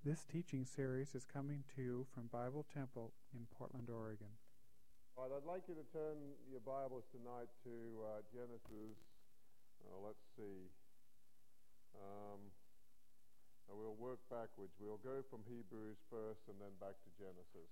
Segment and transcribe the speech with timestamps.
[0.00, 4.32] This teaching series is coming to you from Bible Temple in Portland, Oregon.
[5.12, 6.16] All right, I'd like you to turn
[6.48, 8.96] your Bibles tonight to uh, Genesis.
[9.84, 10.72] Uh, let's see.
[11.92, 12.48] Um,
[13.68, 14.72] we'll work backwards.
[14.80, 17.68] We'll go from Hebrews first and then back to Genesis.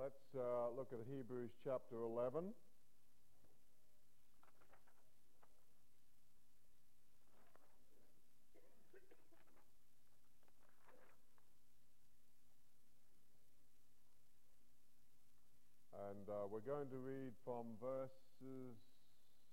[0.00, 2.40] Let's uh, look at Hebrews chapter 11.
[15.92, 18.08] And uh, we're going to read from verses,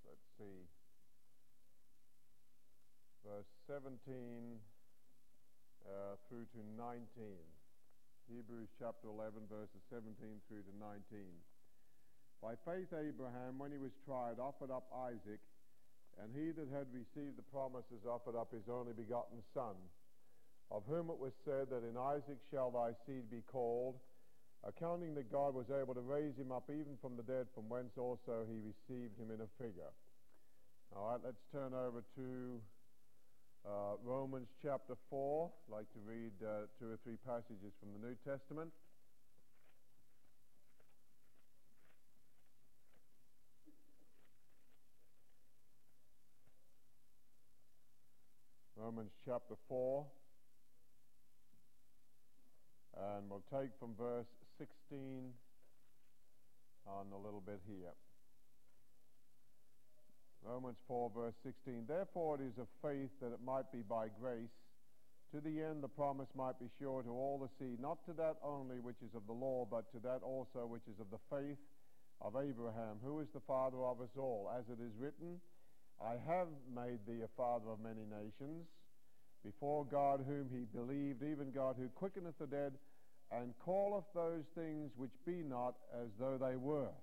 [0.08, 0.64] let's see,
[3.25, 3.91] verse 17
[5.84, 7.56] uh, through to 19.
[8.28, 10.11] Hebrews chapter 11, verses 17
[10.52, 11.00] through to 19.
[12.44, 15.39] By faith, Abraham, when he was tried, offered up Isaac,
[16.20, 19.80] and he that had received the promises offered up his only begotten Son,
[20.67, 23.95] of whom it was said that in Isaac shall thy seed be called,
[24.67, 27.95] accounting that God was able to raise him up even from the dead, from whence
[27.95, 29.95] also he received him in a figure.
[30.92, 32.59] All right, let's turn over to
[33.66, 35.52] uh, Romans chapter 4.
[35.67, 38.72] I'd like to read uh, two or three passages from the New Testament.
[48.75, 50.05] Romans chapter 4.
[52.97, 54.27] And we'll take from verse
[54.58, 55.33] 16
[56.88, 57.94] on a little bit here.
[60.45, 61.85] Romans 4, verse 16.
[61.88, 64.53] Therefore it is of faith that it might be by grace,
[65.33, 68.38] to the end the promise might be sure to all the seed, not to that
[68.43, 71.59] only which is of the law, but to that also which is of the faith
[72.21, 74.49] of Abraham, who is the father of us all.
[74.58, 75.39] As it is written,
[76.02, 78.67] I have made thee a father of many nations,
[79.43, 82.73] before God whom he believed, even God who quickeneth the dead,
[83.31, 86.95] and calleth those things which be not as though they were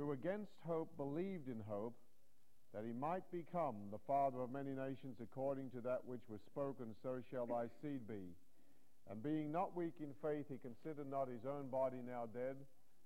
[0.00, 1.92] who against hope believed in hope,
[2.72, 6.96] that he might become the father of many nations according to that which was spoken,
[7.02, 8.32] so shall thy seed be.
[9.10, 12.56] And being not weak in faith, he considered not his own body now dead,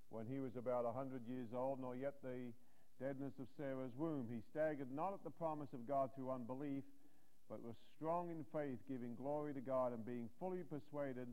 [0.07, 2.53] when he was about a hundred years old, nor yet the
[3.03, 4.31] deadness of Sarah's womb.
[4.31, 6.83] He staggered not at the promise of God through unbelief,
[7.49, 11.27] but was strong in faith, giving glory to God, and being fully persuaded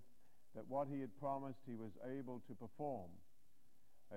[0.57, 3.13] that what he had promised he was able to perform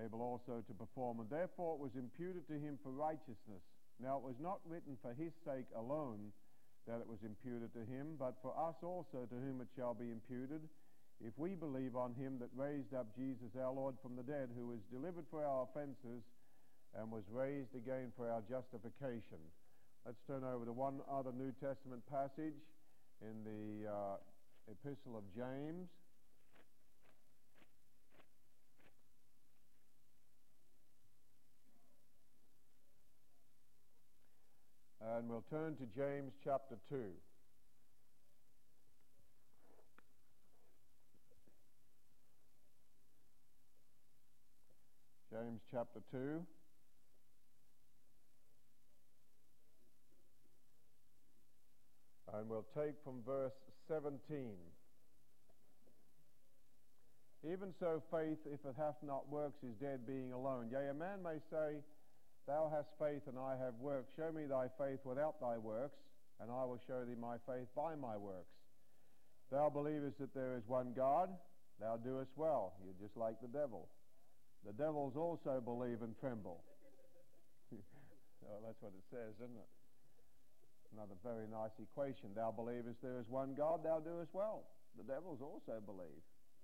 [0.04, 3.64] able also to perform, and therefore it was imputed to him for righteousness.
[4.02, 6.32] Now it was not written for his sake alone
[6.88, 10.12] that it was imputed to him, but for us also to whom it shall be
[10.12, 10.62] imputed,
[11.24, 14.68] if we believe on him that raised up Jesus our Lord from the dead, who
[14.68, 16.22] was delivered for our offenses
[16.94, 19.40] and was raised again for our justification.
[20.06, 22.60] Let's turn over to one other New Testament passage
[23.24, 24.16] in the uh,
[24.70, 25.88] Epistle of James.
[35.14, 36.96] And we'll turn to James chapter 2.
[45.32, 46.18] James chapter 2.
[52.34, 53.54] And we'll take from verse
[53.88, 54.18] 17.
[57.44, 60.70] Even so, faith, if it hath not works, is dead, being alone.
[60.72, 61.78] Yea, a man may say,
[62.48, 64.14] Thou hast faith, and I have works.
[64.16, 65.98] Show me thy faith without thy works,
[66.40, 68.54] and I will show thee my faith by my works.
[69.52, 71.30] Thou believest that there is one God,
[71.80, 72.74] thou doest well.
[72.84, 73.90] You're just like the devil.
[74.66, 76.62] The devils also believe and tremble.
[77.74, 79.72] oh, that's what it says, isn't it?
[80.94, 82.30] Another very nice equation.
[82.36, 84.66] Thou believest there is one God, thou doest well.
[84.98, 86.22] The devils also believe.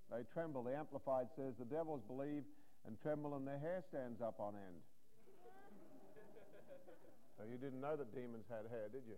[0.10, 0.63] They tremble.
[0.63, 2.44] The Amplified says the devils believe
[2.86, 4.81] and tremble and their hair stands up on end.
[7.49, 9.17] You didn't know that demons had hair, did you?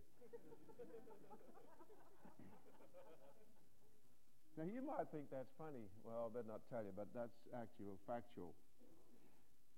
[4.56, 5.92] now you might think that's funny.
[6.08, 8.56] Well, I better not tell you, but that's actual, factual.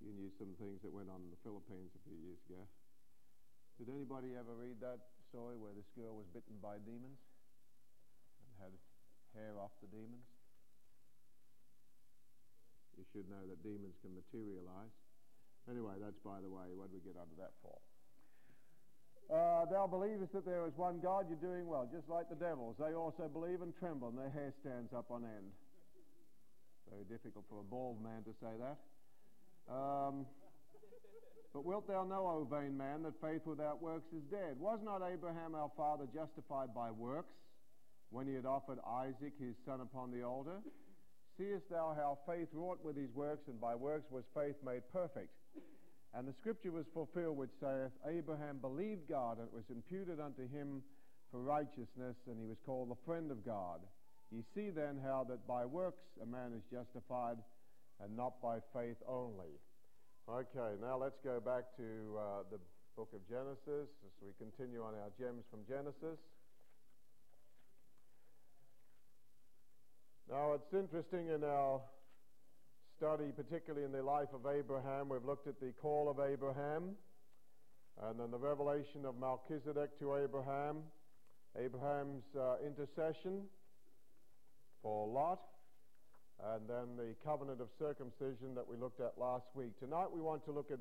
[0.04, 2.68] You knew some things that went on in the Philippines a few years ago.
[3.82, 5.02] Did anybody ever read that
[5.32, 7.20] story where this girl was bitten by demons
[8.40, 8.74] and had
[9.34, 10.28] hair off the demons?
[12.94, 14.96] You should know that demons can materialize.
[15.68, 16.72] Anyway, that's by the way.
[16.78, 17.76] What did we get under that for?
[19.34, 22.76] Uh, thou believest that there is one God, you're doing well, just like the devils.
[22.78, 25.50] They also believe and tremble, and their hair stands up on end.
[26.90, 28.78] Very difficult for a bald man to say that.
[29.66, 30.26] Um,
[31.54, 34.60] but wilt thou know, O vain man, that faith without works is dead?
[34.60, 37.34] Was not Abraham our father justified by works
[38.12, 40.62] when he had offered Isaac his son upon the altar?
[41.38, 45.34] Seest thou how faith wrought with his works, and by works was faith made perfect?
[46.18, 50.48] And the scripture was fulfilled which saith, Abraham believed God, and it was imputed unto
[50.48, 50.82] him
[51.30, 53.82] for righteousness, and he was called the friend of God.
[54.32, 57.38] Ye see then how that by works a man is justified,
[58.00, 59.60] and not by faith only.
[60.28, 62.60] Okay, now let's go back to uh, the
[62.96, 66.18] book of Genesis as we continue on our gems from Genesis.
[70.32, 71.82] Now, it's interesting in our
[72.98, 76.96] study, particularly in the life of Abraham, we've looked at the call of Abraham
[78.04, 80.78] and then the revelation of Melchizedek to Abraham,
[81.58, 83.44] Abraham's uh, intercession
[84.82, 85.40] for Lot,
[86.54, 89.78] and then the covenant of circumcision that we looked at last week.
[89.80, 90.80] Tonight we want to look at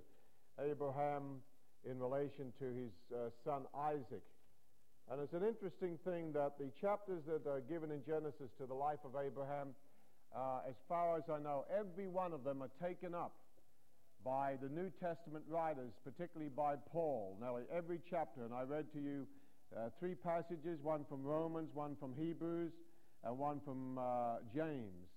[0.64, 1.42] Abraham
[1.88, 4.22] in relation to his uh, son Isaac.
[5.10, 8.74] And it's an interesting thing that the chapters that are given in Genesis to the
[8.74, 9.74] life of Abraham,
[10.34, 13.32] uh, as far as I know, every one of them are taken up
[14.24, 17.36] by the New Testament writers, particularly by Paul.
[17.40, 19.26] Nearly every chapter, and I read to you
[19.76, 22.72] uh, three passages, one from Romans, one from Hebrews,
[23.22, 25.08] and one from uh, James.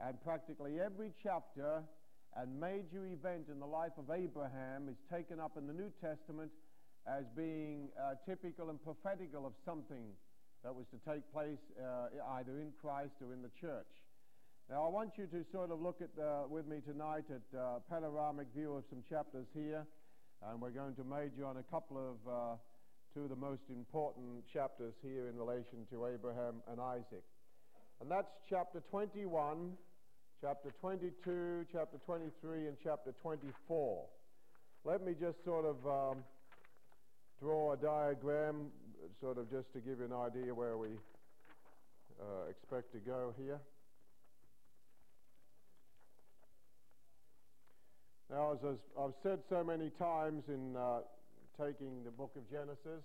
[0.00, 1.82] And practically every chapter
[2.36, 6.50] and major event in the life of Abraham is taken up in the New Testament
[7.06, 10.12] as being uh, typical and prophetical of something
[10.62, 13.86] that was to take place uh, either in Christ or in the church.
[14.70, 17.78] Now, I want you to sort of look at uh, with me tonight at uh,
[17.88, 19.86] panoramic view of some chapters here,
[20.44, 22.56] and we're going to major on a couple of uh,
[23.14, 27.24] two of the most important chapters here in relation to Abraham and Isaac,
[28.02, 29.72] and that's chapter 21,
[30.42, 34.04] chapter 22, chapter 23, and chapter 24.
[34.84, 36.18] Let me just sort of um,
[37.40, 38.66] draw a diagram,
[39.18, 40.90] sort of just to give you an idea where we
[42.20, 43.60] uh, expect to go here.
[48.30, 48.60] Now, as
[48.92, 51.00] I've said so many times in uh,
[51.56, 53.00] taking the book of Genesis,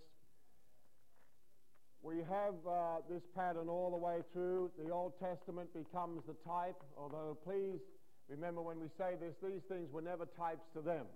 [2.03, 4.71] we have uh, this pattern all the way through.
[4.75, 7.79] The Old Testament becomes the type, although please
[8.27, 11.07] remember when we say this, these things were never types to them.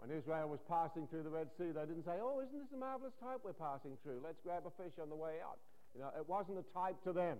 [0.00, 2.80] When Israel was passing through the Red Sea, they didn't say, oh, isn't this a
[2.80, 4.24] marvelous type we're passing through?
[4.24, 5.60] Let's grab a fish on the way out.
[5.92, 7.36] You know, it wasn't a type to them.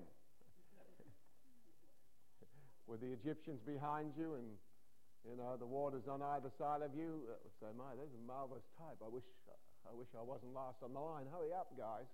[2.89, 4.45] With the Egyptians behind you and,
[5.27, 8.63] you know, the waters on either side of you, it would my, there's a marvelous
[8.79, 8.97] type.
[9.03, 9.27] I wish,
[9.83, 11.27] I wish I wasn't last on the line.
[11.31, 12.07] Hurry up, guys.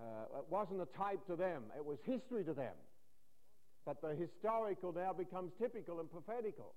[0.00, 1.68] Uh, it wasn't a type to them.
[1.76, 2.74] It was history to them.
[3.84, 6.74] But the historical now becomes typical and prophetical.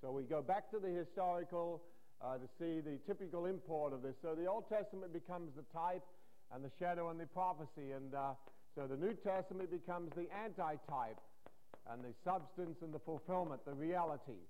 [0.00, 1.82] So we go back to the historical
[2.22, 4.14] uh, to see the typical import of this.
[4.22, 6.04] So the Old Testament becomes the type
[6.52, 7.90] and the shadow and the prophecy.
[7.90, 8.38] And uh,
[8.76, 11.18] so the New Testament becomes the anti-type
[11.90, 14.40] and the substance and the fulfillment, the reality.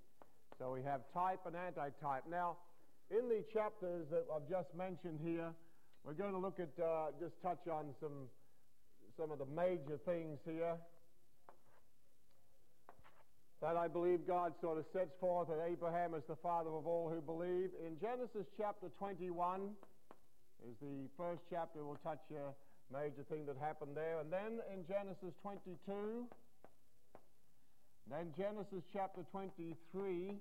[0.59, 2.23] So we have type and anti-type.
[2.29, 2.57] Now,
[3.11, 5.51] in the chapters that I've just mentioned here,
[6.03, 8.29] we're going to look at, uh, just touch on some,
[9.19, 10.77] some of the major things here
[13.61, 17.09] that I believe God sort of sets forth that Abraham is the father of all
[17.09, 17.71] who believe.
[17.81, 19.73] In Genesis chapter 21
[20.69, 21.83] is the first chapter.
[21.83, 22.53] We'll touch a
[22.93, 24.19] major thing that happened there.
[24.19, 26.27] And then in Genesis 22,
[28.09, 30.37] then Genesis chapter 23,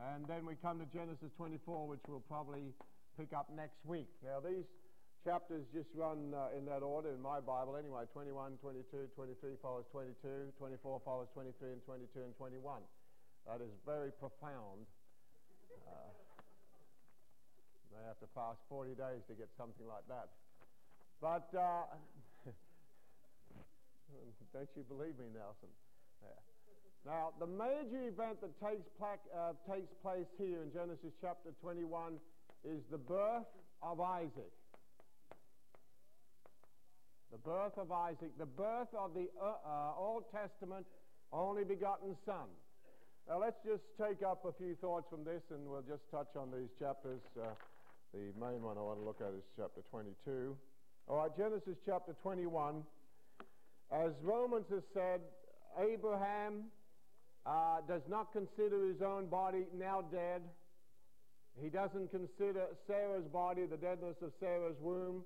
[0.00, 2.72] and then we come to Genesis 24, which we'll probably
[3.20, 4.08] pick up next week.
[4.24, 4.64] Now, these
[5.24, 9.84] chapters just run uh, in that order in my Bible anyway 21, 22, 23 follows
[9.92, 12.80] 22, 24 follows 23, and 22 and 21.
[13.46, 14.88] That is very profound.
[15.84, 16.12] Uh,
[17.92, 20.28] they have to fast 40 days to get something like that.
[21.20, 21.84] But uh,
[24.52, 25.68] don't you believe me, Nelson?
[27.06, 32.16] Now, the major event that takes, pla- uh, takes place here in Genesis chapter 21
[32.64, 33.44] is the birth
[33.82, 34.52] of Isaac.
[37.30, 40.86] The birth of Isaac, the birth of the uh, uh, Old Testament
[41.32, 42.48] only begotten Son.
[43.28, 46.52] Now let's just take up a few thoughts from this and we'll just touch on
[46.52, 47.20] these chapters.
[47.36, 47.48] Uh,
[48.14, 50.56] the main one I want to look at is chapter 22.
[51.08, 52.82] All right, Genesis chapter 21.
[53.92, 55.20] As Romans has said,
[55.78, 56.64] Abraham
[57.46, 60.42] uh, does not consider his own body now dead,
[61.60, 65.24] He doesn't consider Sarah's body, the deadness of Sarah's womb.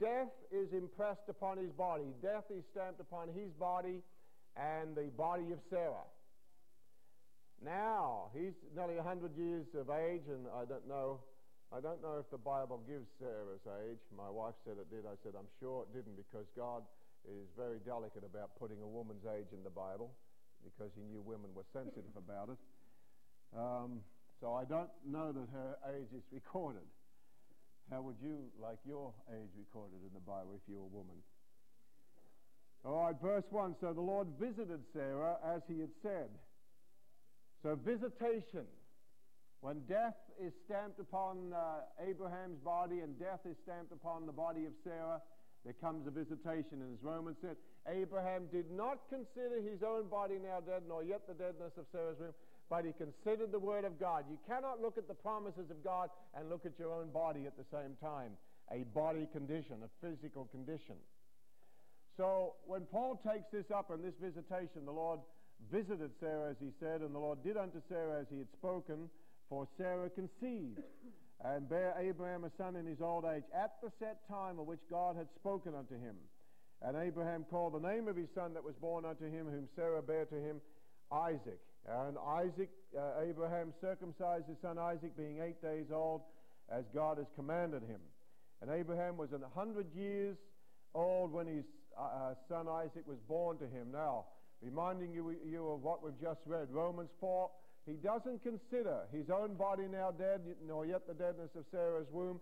[0.00, 2.04] Death is impressed upon his body.
[2.20, 4.02] Death is stamped upon his body
[4.56, 6.08] and the body of Sarah.
[7.64, 11.20] Now, he's nearly 100 years of age, and I don't know
[11.68, 14.00] I don't know if the Bible gives Sarah's age.
[14.16, 15.04] My wife said it did.
[15.04, 16.80] I said, I'm sure it didn't because God
[17.26, 20.12] is very delicate about putting a woman's age in the Bible
[20.64, 22.60] because he knew women were sensitive about it.
[23.56, 24.00] Um,
[24.40, 26.86] so I don't know that her age is recorded.
[27.90, 31.16] How would you like your age recorded in the Bible if you were a woman?
[32.84, 33.76] All right, verse 1.
[33.80, 36.28] So the Lord visited Sarah as he had said.
[37.62, 38.66] So visitation.
[39.60, 44.66] When death is stamped upon uh, Abraham's body and death is stamped upon the body
[44.66, 45.20] of Sarah,
[45.64, 46.80] there comes a visitation.
[46.80, 51.26] And as Romans said, Abraham did not consider his own body now dead, nor yet
[51.26, 52.34] the deadness of Sarah's womb,
[52.70, 54.24] but he considered the word of God.
[54.30, 57.56] You cannot look at the promises of God and look at your own body at
[57.56, 58.32] the same time.
[58.70, 60.96] A body condition, a physical condition.
[62.18, 65.20] So when Paul takes this up in this visitation, the Lord
[65.72, 69.08] visited Sarah as he said, and the Lord did unto Sarah as he had spoken.
[69.48, 70.82] For Sarah conceived
[71.44, 74.80] and bare Abraham a son in his old age at the set time of which
[74.90, 76.16] God had spoken unto him.
[76.82, 80.02] And Abraham called the name of his son that was born unto him, whom Sarah
[80.02, 80.60] bare to him,
[81.12, 81.58] Isaac.
[81.86, 86.22] And Isaac, uh, Abraham circumcised his son Isaac, being eight days old,
[86.70, 88.00] as God has commanded him.
[88.60, 90.36] And Abraham was a hundred years
[90.94, 91.64] old when his
[91.98, 93.90] uh, uh son Isaac was born to him.
[93.92, 94.26] Now,
[94.60, 97.50] reminding you, you of what we've just read, Romans 4
[97.88, 102.38] he doesn't consider his own body now dead, nor yet the deadness of Sarah's womb.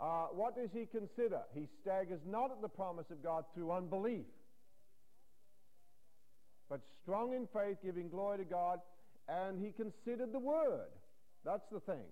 [0.00, 1.40] Uh, what does he consider?
[1.54, 4.24] He staggers not at the promise of God through unbelief,
[6.70, 8.80] but strong in faith, giving glory to God,
[9.28, 10.88] and he considered the word.
[11.44, 12.04] That's the thing.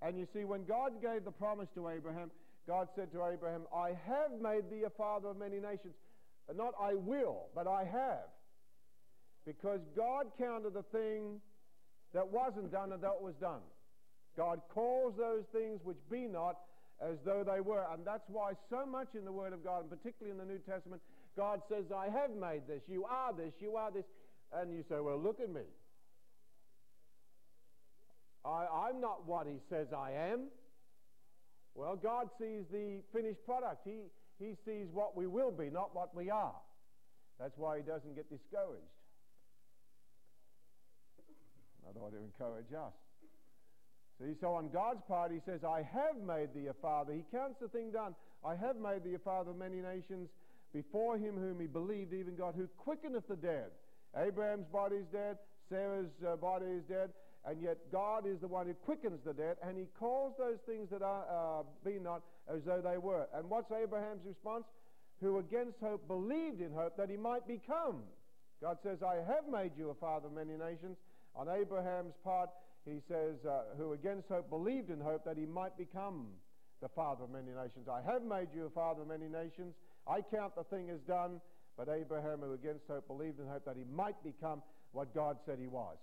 [0.00, 2.30] And you see, when God gave the promise to Abraham,
[2.66, 5.94] God said to Abraham, I have made thee a father of many nations.
[6.54, 8.28] Not I will, but I have.
[9.46, 11.40] Because God counted the thing
[12.14, 13.60] that wasn't done and that was done.
[14.36, 16.56] God calls those things which be not
[17.00, 17.84] as though they were.
[17.92, 20.60] And that's why so much in the Word of God, and particularly in the New
[20.60, 21.02] Testament,
[21.36, 22.82] God says, I have made this.
[22.88, 23.52] You are this.
[23.60, 24.04] You are this.
[24.52, 25.62] And you say, well, look at me.
[28.44, 30.48] I, I'm not what he says I am.
[31.74, 33.86] Well, God sees the finished product.
[33.86, 34.00] He,
[34.38, 36.54] he sees what we will be, not what we are.
[37.40, 38.82] That's why he doesn't get discouraged.
[41.86, 42.92] I ought to encourage us.
[44.20, 47.12] See, so on God's part, he says, I have made thee a father.
[47.12, 48.14] He counts the thing done.
[48.44, 50.28] I have made thee a father of many nations
[50.72, 53.70] before him whom he believed, even God, who quickeneth the dead.
[54.16, 57.10] Abraham's body is dead, Sarah's uh, body is dead,
[57.46, 60.88] and yet God is the one who quickens the dead, and he calls those things
[60.90, 62.22] that are uh, be not
[62.52, 63.26] as though they were.
[63.34, 64.64] And what's Abraham's response?
[65.20, 68.02] Who against hope believed in hope that he might become.
[68.60, 70.96] God says, I have made you a father of many nations,
[71.34, 72.50] on Abraham's part,
[72.84, 76.26] he says, uh, who against hope believed in hope that he might become
[76.80, 77.86] the father of many nations.
[77.88, 79.74] I have made you a father of many nations.
[80.06, 81.40] I count the thing as done.
[81.76, 84.62] But Abraham, who against hope believed in hope that he might become
[84.92, 85.96] what God said he was.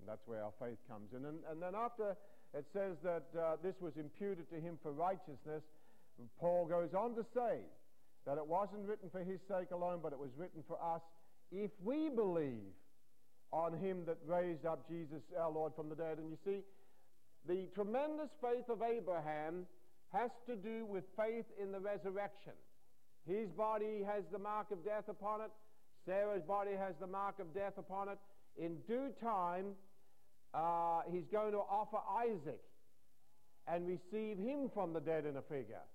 [0.00, 1.24] And that's where our faith comes in.
[1.24, 2.16] And, and then after
[2.54, 5.62] it says that uh, this was imputed to him for righteousness,
[6.40, 7.62] Paul goes on to say
[8.26, 11.02] that it wasn't written for his sake alone, but it was written for us
[11.52, 12.74] if we believe
[13.54, 16.18] on him that raised up Jesus our Lord from the dead.
[16.18, 16.60] And you see,
[17.46, 19.66] the tremendous faith of Abraham
[20.12, 22.52] has to do with faith in the resurrection.
[23.26, 25.50] His body has the mark of death upon it.
[26.04, 28.18] Sarah's body has the mark of death upon it.
[28.58, 29.74] In due time,
[30.52, 32.60] uh, he's going to offer Isaac
[33.66, 35.86] and receive him from the dead in a figure.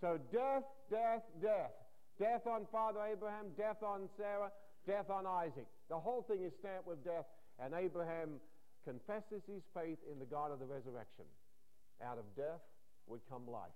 [0.00, 1.72] So death, death, death.
[2.18, 4.50] Death on Father Abraham, death on Sarah,
[4.86, 5.66] death on Isaac.
[5.88, 7.26] The whole thing is stamped with death,
[7.58, 8.40] and Abraham
[8.84, 11.24] confesses his faith in the God of the resurrection.
[12.04, 12.60] Out of death
[13.06, 13.74] would come life.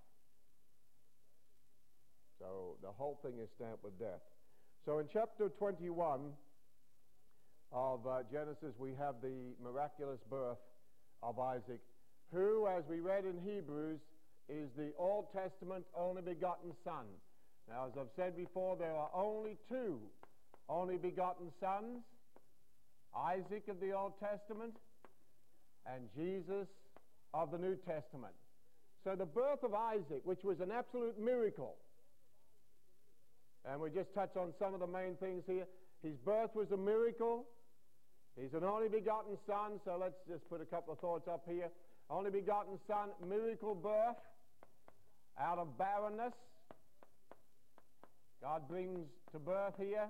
[2.39, 4.21] So the whole thing is stamped with death.
[4.85, 6.33] So in chapter 21
[7.73, 10.59] of uh, Genesis, we have the miraculous birth
[11.23, 11.81] of Isaac,
[12.33, 14.01] who, as we read in Hebrews,
[14.49, 17.07] is the Old Testament only begotten Son.
[17.69, 20.01] Now, as I've said before, there are only two
[20.69, 22.03] only begotten sons,
[23.17, 24.75] Isaac of the Old Testament,
[25.87, 26.69] and Jesus
[27.35, 28.35] of the New Testament.
[29.05, 31.77] So the birth of Isaac, which was an absolute miracle,
[33.65, 35.67] and we just touch on some of the main things here.
[36.03, 37.47] His birth was a miracle.
[38.41, 41.69] He's an only begotten son, so let's just put a couple of thoughts up here.
[42.11, 44.17] only begotten Son, miracle birth
[45.41, 46.35] out of barrenness.
[48.43, 50.09] God brings to birth here.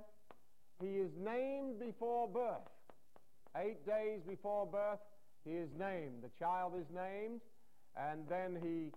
[0.81, 2.69] He is named before birth.
[3.57, 5.00] Eight days before birth,
[5.45, 6.23] he is named.
[6.23, 7.41] The child is named,
[7.97, 8.91] and then he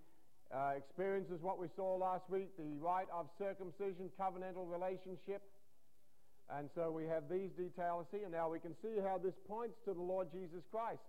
[0.55, 5.41] uh, experiences what we saw last week the rite of circumcision, covenantal relationship.
[6.49, 8.29] And so we have these details here.
[8.29, 11.01] Now we can see how this points to the Lord Jesus Christ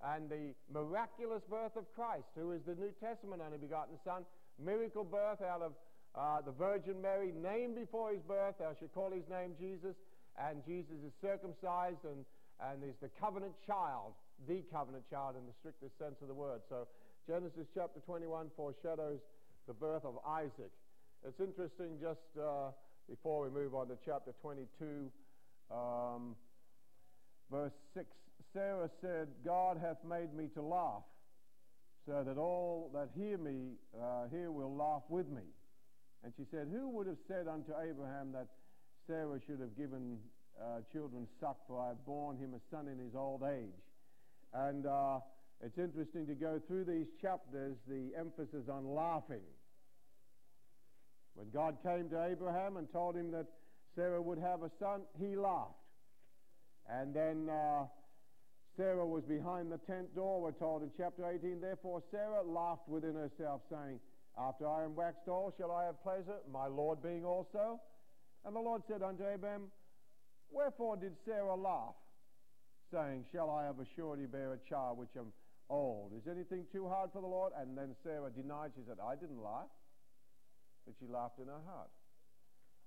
[0.00, 4.22] and the miraculous birth of Christ, who is the New Testament only begotten Son,
[4.62, 5.72] miracle birth out of
[6.18, 8.58] uh, the Virgin Mary, named before his birth.
[8.58, 9.94] Thou shalt call his name Jesus.
[10.34, 12.26] And Jesus is circumcised and,
[12.58, 14.14] and is the covenant child,
[14.48, 16.60] the covenant child in the strictest sense of the word.
[16.68, 16.86] So
[17.26, 19.18] Genesis chapter 21 foreshadows
[19.66, 20.70] the birth of Isaac.
[21.26, 22.70] It's interesting just uh,
[23.08, 25.10] before we move on to chapter 22,
[25.70, 26.34] um,
[27.50, 28.06] verse 6.
[28.52, 31.02] Sarah said, God hath made me to laugh,
[32.06, 35.42] so that all that hear me uh, here will laugh with me.
[36.24, 38.48] And she said, Who would have said unto Abraham that
[39.06, 40.18] Sarah should have given
[40.60, 43.78] uh, children suck, for I have borne him a son in his old age?
[44.52, 45.20] And uh,
[45.64, 49.46] it's interesting to go through these chapters, the emphasis on laughing.
[51.34, 53.46] When God came to Abraham and told him that
[53.94, 55.74] Sarah would have a son, he laughed.
[56.90, 57.84] And then uh,
[58.76, 61.60] Sarah was behind the tent door, we're told in chapter 18.
[61.60, 64.00] Therefore Sarah laughed within herself, saying,
[64.38, 67.80] after I am waxed old, shall I have pleasure, my Lord being also?
[68.44, 69.62] And the Lord said unto Abraham,
[70.50, 71.96] Wherefore did Sarah laugh,
[72.92, 75.32] saying, Shall I of a surety bear a child which am
[75.68, 76.12] old?
[76.16, 77.52] Is anything too hard for the Lord?
[77.58, 78.70] And then Sarah denied.
[78.76, 79.68] She said, I didn't laugh.
[80.86, 81.90] But she laughed in her heart.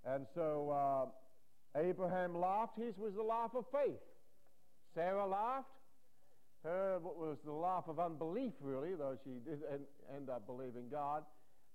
[0.05, 2.77] And so uh, Abraham laughed.
[2.77, 3.99] His was the laugh of faith.
[4.95, 5.67] Sarah laughed.
[6.63, 9.61] Her was the laugh of unbelief, really, though she did
[10.15, 11.23] end up believing God.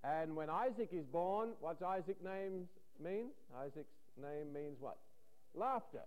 [0.05, 2.69] And when Isaac is born, what's Isaac's name
[3.03, 3.31] mean?
[3.59, 4.99] Isaac's name means what?
[5.55, 6.05] Laughter.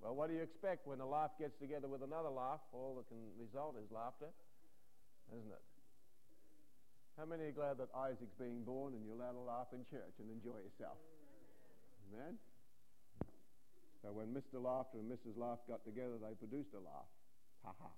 [0.00, 2.60] Well, what do you expect when a laugh gets together with another laugh?
[2.72, 4.32] All that can result is laughter,
[5.32, 5.64] isn't it?
[7.18, 10.16] How many are glad that Isaac's being born and you're allowed to laugh in church
[10.20, 10.96] and enjoy yourself?
[12.08, 12.40] Amen?
[14.00, 14.56] So when Mr.
[14.56, 15.36] Laughter and Mrs.
[15.36, 17.10] Laugh got together, they produced a laugh.
[17.64, 17.92] Ha ha.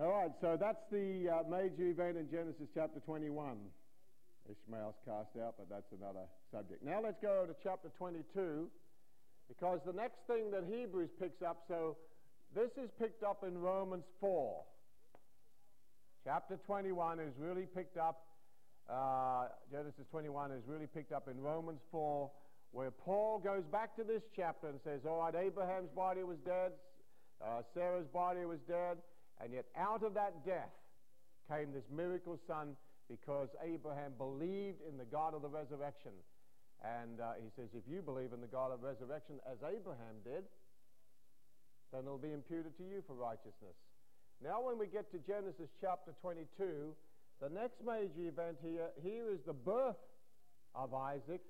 [0.00, 3.36] All right, so that's the uh, major event in Genesis chapter 21.
[4.48, 6.82] Ishmael's cast out, but that's another subject.
[6.82, 8.70] Now let's go to chapter 22,
[9.46, 11.98] because the next thing that Hebrews picks up, so
[12.56, 14.64] this is picked up in Romans 4.
[16.24, 18.24] Chapter 21 is really picked up,
[18.88, 22.30] uh, Genesis 21 is really picked up in Romans 4,
[22.70, 26.72] where Paul goes back to this chapter and says, All right, Abraham's body was dead,
[27.44, 28.96] uh, Sarah's body was dead.
[29.42, 30.72] And yet out of that death
[31.50, 32.76] came this miracle son
[33.08, 36.12] because Abraham believed in the God of the resurrection.
[36.84, 40.44] And uh, he says, if you believe in the God of resurrection as Abraham did,
[41.92, 43.74] then it'll be imputed to you for righteousness.
[44.42, 46.94] Now when we get to Genesis chapter 22,
[47.42, 50.00] the next major event here, here is the birth
[50.74, 51.40] of Isaac,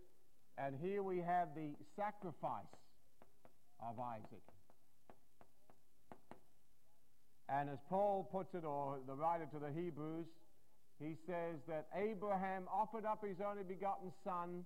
[0.56, 2.74] and here we have the sacrifice
[3.80, 4.42] of Isaac.
[7.50, 10.26] And as Paul puts it, or the writer to the Hebrews,
[11.02, 14.64] he says that Abraham offered up his only begotten son,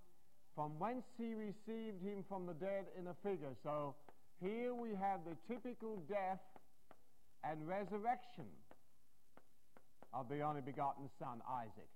[0.55, 3.57] from whence he received him from the dead in a figure.
[3.63, 3.95] So
[4.43, 6.45] here we have the typical death
[7.43, 8.53] and resurrection
[10.13, 11.89] of the only begotten son, Isaac.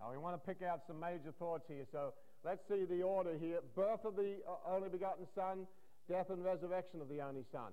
[0.00, 1.84] Now we want to pick out some major thoughts here.
[1.92, 3.60] So let's see the order here.
[3.74, 5.66] Birth of the uh, only begotten son,
[6.08, 7.72] death and resurrection of the only son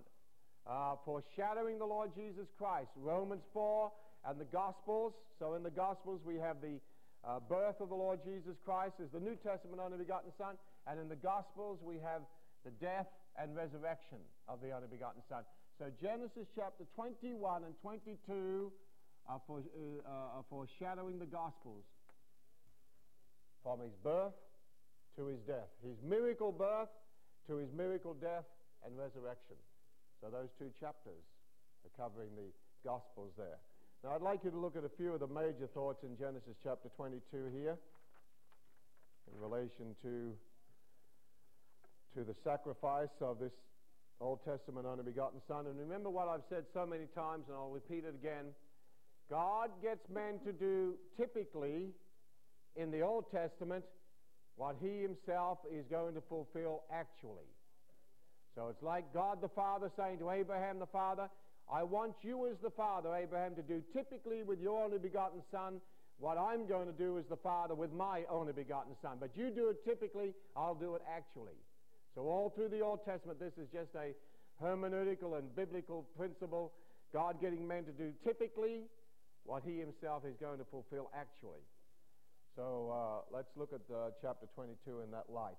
[0.67, 2.89] uh, foreshadowing the Lord Jesus Christ.
[2.95, 3.91] Romans 4
[4.25, 5.13] and the Gospels.
[5.39, 6.79] So in the Gospels we have the
[7.23, 10.55] uh, birth of the Lord Jesus Christ as the New Testament only begotten Son.
[10.87, 12.21] And in the Gospels we have
[12.65, 13.07] the death
[13.39, 15.43] and resurrection of the only begotten Son.
[15.79, 18.71] So Genesis chapter 21 and 22
[19.27, 21.83] are, for, uh, are foreshadowing the Gospels
[23.63, 24.35] from his birth
[25.17, 25.71] to his death.
[25.83, 26.89] His miracle birth
[27.47, 28.45] to his miracle death
[28.85, 29.55] and resurrection.
[30.23, 31.19] So those two chapters
[31.83, 32.47] are covering the
[32.87, 33.59] Gospels there.
[34.05, 36.55] Now I'd like you to look at a few of the major thoughts in Genesis
[36.63, 37.19] chapter 22
[37.51, 37.75] here
[39.27, 40.31] in relation to,
[42.15, 43.51] to the sacrifice of this
[44.21, 45.67] Old Testament only begotten Son.
[45.67, 48.55] And remember what I've said so many times, and I'll repeat it again.
[49.29, 51.91] God gets men to do typically
[52.77, 53.83] in the Old Testament
[54.55, 57.51] what he himself is going to fulfill actually.
[58.55, 61.29] So it's like God the Father saying to Abraham the Father,
[61.71, 65.81] I want you as the Father, Abraham, to do typically with your only begotten Son
[66.19, 69.17] what I'm going to do as the Father with my only begotten Son.
[69.19, 71.57] But you do it typically, I'll do it actually.
[72.15, 74.13] So all through the Old Testament, this is just a
[74.63, 76.73] hermeneutical and biblical principle.
[77.11, 78.81] God getting men to do typically
[79.45, 81.61] what he himself is going to fulfill actually.
[82.55, 85.57] So uh, let's look at uh, chapter 22 in that light.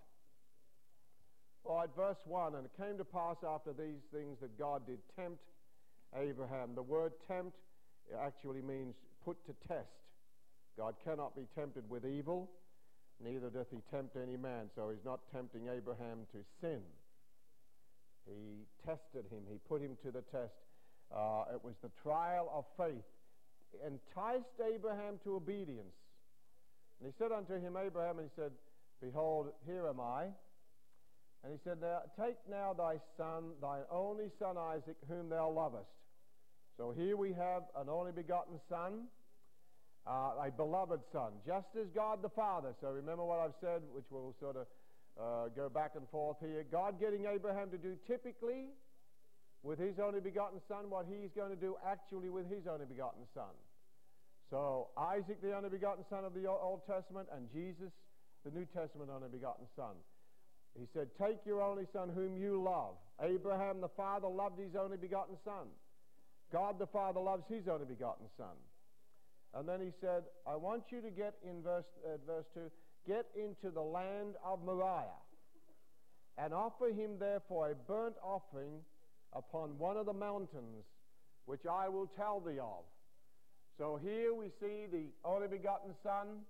[1.65, 4.99] All right, verse 1 And it came to pass after these things that God did
[5.17, 5.43] tempt
[6.15, 6.75] Abraham.
[6.75, 7.57] The word tempt
[8.21, 9.89] actually means put to test.
[10.77, 12.51] God cannot be tempted with evil,
[13.25, 14.69] neither doth he tempt any man.
[14.75, 16.81] So he's not tempting Abraham to sin.
[18.27, 20.55] He tested him, he put him to the test.
[21.15, 23.05] Uh, it was the trial of faith,
[23.87, 25.95] enticed Abraham to obedience.
[27.01, 28.53] And he said unto him, Abraham, and he said,
[29.01, 30.29] Behold, here am I.
[31.45, 35.93] And he said, now, Take now thy son, thy only son Isaac, whom thou lovest.
[36.79, 39.07] So here we have an only begotten son,
[40.07, 42.75] uh, a beloved son, just as God the Father.
[42.81, 44.67] So remember what I've said, which will sort of
[45.21, 46.65] uh, go back and forth here.
[46.73, 48.73] God getting Abraham to do typically
[49.63, 53.23] with his only begotten son what he's going to do actually with his only begotten
[53.35, 53.53] son.
[54.51, 57.93] So Isaac, the only begotten son of the Old Testament, and Jesus,
[58.45, 59.95] the New Testament only begotten son.
[60.79, 62.95] He said, Take your only son whom you love.
[63.23, 65.69] Abraham the father loved his only begotten son.
[66.53, 68.55] God the Father loves his only begotten son.
[69.55, 72.71] And then he said, I want you to get in verse, uh, verse 2,
[73.07, 75.23] get into the land of Moriah
[76.39, 78.83] and offer him therefore a burnt offering
[79.33, 80.85] upon one of the mountains
[81.47, 82.85] which I will tell thee of.
[83.79, 86.43] So here we see the only begotten Son,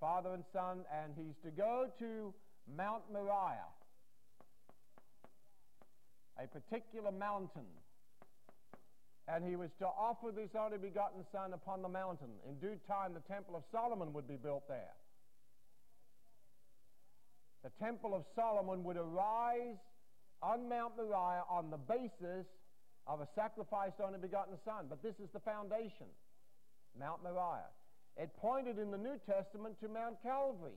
[0.00, 2.34] Father and Son, and he's to go to
[2.66, 3.72] Mount Moriah,
[6.38, 7.66] a particular mountain.
[9.26, 12.28] And he was to offer this only begotten Son upon the mountain.
[12.48, 14.92] In due time, the Temple of Solomon would be built there.
[17.62, 19.80] The Temple of Solomon would arise
[20.42, 22.44] on Mount Moriah on the basis
[23.06, 24.86] of a sacrificed only begotten Son.
[24.90, 26.06] But this is the foundation,
[26.98, 27.72] Mount Moriah.
[28.18, 30.76] It pointed in the New Testament to Mount Calvary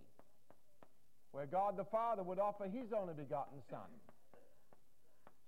[1.32, 3.90] where God the Father would offer his only begotten Son.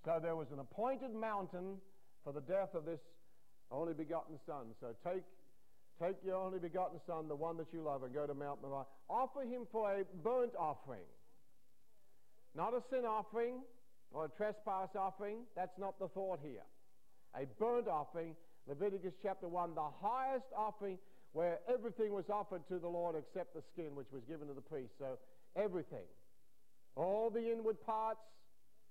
[0.06, 1.78] So there was an appointed mountain
[2.24, 3.00] for the death of this
[3.72, 4.74] only begotten Son.
[4.80, 5.24] So take,
[6.02, 8.86] take your only begotten Son, the one that you love, and go to Mount Moriah.
[9.10, 11.08] Offer him for a burnt offering.
[12.56, 13.62] Not a sin offering
[14.12, 15.40] or a trespass offering.
[15.56, 16.66] That's not the thought here.
[17.36, 18.36] A burnt offering,
[18.68, 20.98] Leviticus chapter 1, the highest offering
[21.34, 24.66] where everything was offered to the Lord except the skin, which was given to the
[24.66, 24.94] priest.
[24.98, 25.20] So
[25.56, 26.06] Everything.
[26.96, 28.22] All the inward parts,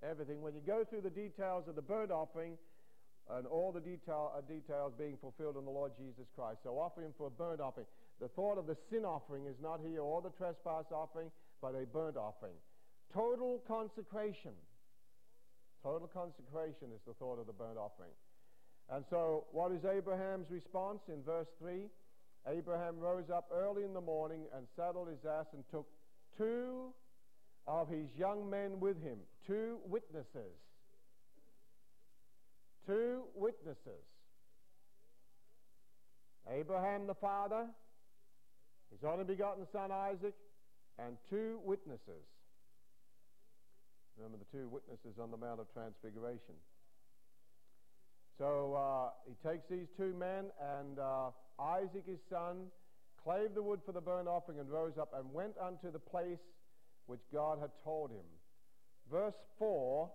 [0.03, 0.43] everything.
[0.43, 2.57] When you go through the details of the burnt offering,
[3.31, 6.61] and all the detail, uh, details being fulfilled in the Lord Jesus Christ.
[6.65, 7.87] So offer him for a burnt offering.
[8.21, 11.85] The thought of the sin offering is not here, or the trespass offering, but a
[11.87, 12.57] burnt offering.
[13.13, 14.53] Total consecration.
[15.83, 18.11] Total consecration is the thought of the burnt offering.
[18.91, 21.85] And so, what is Abraham's response in verse 3?
[22.49, 25.87] Abraham rose up early in the morning and saddled his ass and took
[26.39, 26.95] two
[27.67, 30.57] of his young men with him, two witnesses.
[32.87, 34.07] Two witnesses.
[36.51, 37.67] Abraham the father,
[38.91, 40.35] his only begotten son Isaac,
[40.99, 42.25] and two witnesses.
[44.17, 46.57] Remember the two witnesses on the Mount of Transfiguration.
[48.39, 50.47] So uh, he takes these two men,
[50.79, 52.71] and uh, Isaac his son
[53.23, 56.39] clave the wood for the burnt offering, and rose up and went unto the place
[57.07, 58.25] which God had told him.
[59.11, 60.11] Verse 4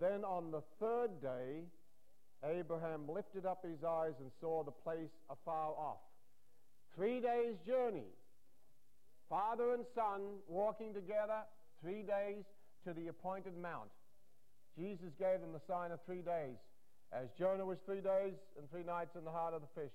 [0.00, 1.64] Then on the third day,
[2.44, 6.00] Abraham lifted up his eyes and saw the place afar off.
[6.94, 8.08] Three days' journey.
[9.28, 11.42] Father and son walking together,
[11.80, 12.44] three days
[12.84, 13.90] to the appointed mount.
[14.76, 16.56] Jesus gave them the sign of three days.
[17.12, 19.92] As Jonah was three days and three nights in the heart of the fish,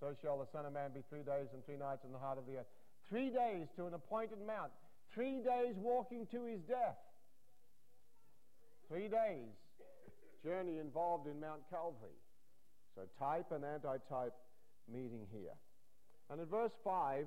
[0.00, 2.38] so shall the Son of Man be three days and three nights in the heart
[2.38, 2.70] of the earth.
[3.08, 4.72] Three days to an appointed mount.
[5.14, 6.98] Three days walking to his death.
[8.88, 9.54] Three days
[10.44, 12.18] journey involved in Mount Calvary.
[12.94, 14.34] So type and antitype
[14.86, 15.54] meeting here.
[16.30, 17.26] And in verse 5,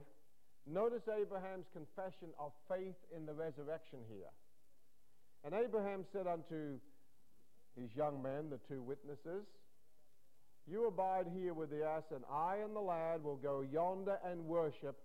[0.66, 4.32] notice Abraham's confession of faith in the resurrection here.
[5.44, 6.80] And Abraham said unto
[7.80, 9.46] his young men, the two witnesses,
[10.70, 14.46] you abide here with the ass, and I and the lad will go yonder and
[14.46, 14.98] worship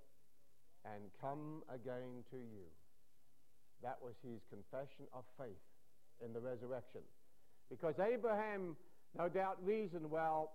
[0.84, 2.68] and come again to you.
[3.82, 5.60] That was his confession of faith.
[6.24, 7.00] in the resurrection.
[7.68, 8.76] Because Abraham,
[9.18, 10.52] no doubt, reasoned, well,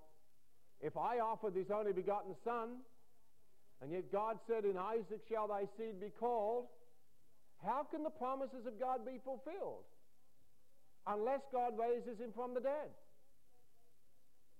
[0.79, 2.79] if I offer this only begotten son,
[3.81, 6.67] and yet God said, In Isaac shall thy seed be called,
[7.63, 9.83] how can the promises of God be fulfilled?
[11.07, 12.91] Unless God raises him from the dead.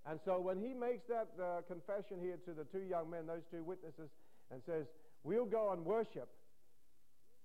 [0.08, 3.44] And so when he makes that uh, confession here to the two young men, those
[3.52, 4.10] two witnesses,
[4.52, 4.86] and says,
[5.24, 6.30] We'll go and worship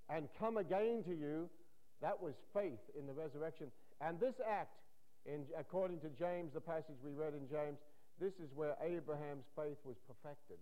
[0.09, 1.49] and come again to you,
[2.03, 3.73] that was faith in the resurrection.
[4.01, 4.77] And this act,
[5.27, 7.79] in, according to James, the passage we read in James,
[8.21, 10.59] this is where Abraham's faith was perfected.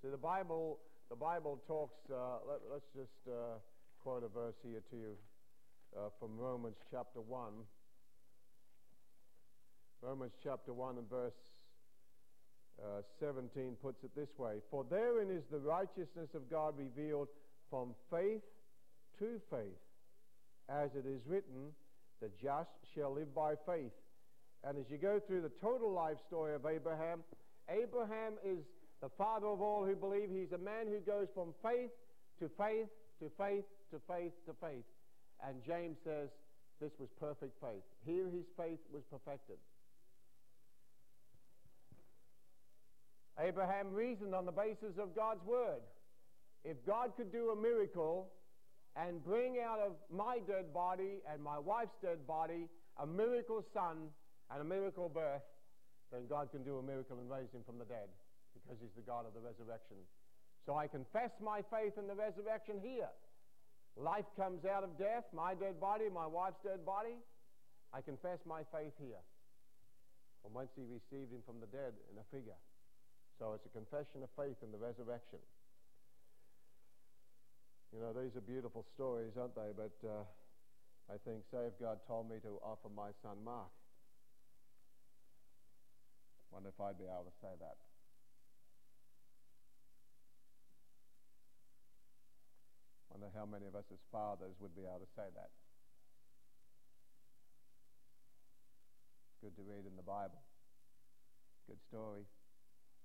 [0.00, 0.78] See, the Bible,
[1.10, 3.58] the Bible talks, uh, let, us just uh,
[4.00, 5.14] quote a verse here to you
[5.96, 7.52] uh, from Romans chapter 1.
[10.02, 11.34] Romans chapter 1 and verse
[12.80, 17.28] uh, 17 puts it this way For therein is the righteousness of God revealed
[17.68, 18.42] from faith
[19.18, 19.82] to faith,
[20.68, 21.74] as it is written,
[22.22, 23.92] the just shall live by faith.
[24.62, 27.24] And as you go through the total life story of Abraham,
[27.68, 28.58] Abraham is
[29.02, 30.30] the father of all who believe.
[30.30, 31.90] He's a man who goes from faith
[32.38, 32.86] to faith
[33.18, 34.86] to faith to faith to faith.
[35.44, 36.30] And James says
[36.80, 37.82] this was perfect faith.
[38.06, 39.58] Here his faith was perfected.
[43.40, 45.80] Abraham reasoned on the basis of God's word.
[46.64, 48.30] If God could do a miracle
[48.96, 52.66] and bring out of my dead body and my wife's dead body
[52.98, 54.10] a miracle son
[54.50, 55.46] and a miracle birth,
[56.10, 58.10] then God can do a miracle and raise him from the dead
[58.54, 59.96] because he's the God of the resurrection.
[60.66, 63.08] So I confess my faith in the resurrection here.
[63.96, 67.14] Life comes out of death, my dead body, my wife's dead body.
[67.94, 69.22] I confess my faith here.
[70.42, 72.58] From whence he received him from the dead in a figure.
[73.38, 75.38] So it's a confession of faith in the resurrection.
[77.94, 79.70] You know, these are beautiful stories, aren't they?
[79.78, 80.26] But uh,
[81.06, 83.70] I think, God told me to offer my son Mark,
[86.50, 87.78] wonder if I'd be able to say that.
[93.14, 95.54] Wonder how many of us as fathers would be able to say that.
[99.40, 100.42] Good to read in the Bible.
[101.70, 102.26] Good story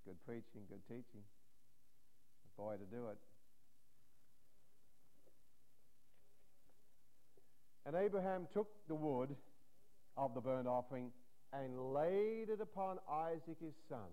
[0.05, 1.23] good preaching, good teaching.
[2.57, 3.17] Boy to do it.
[7.85, 9.35] And Abraham took the wood
[10.15, 11.11] of the burnt offering
[11.51, 14.09] and laid it upon Isaac his son.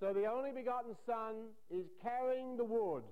[0.00, 3.02] So the only begotten son is carrying the wood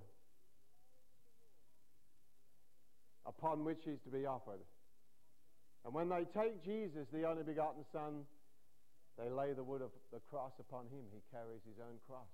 [3.26, 4.60] upon which he's to be offered.
[5.84, 8.22] And when they take Jesus, the only begotten son,
[9.18, 11.08] they lay the wood of the cross upon him.
[11.12, 12.28] He carries his own cross.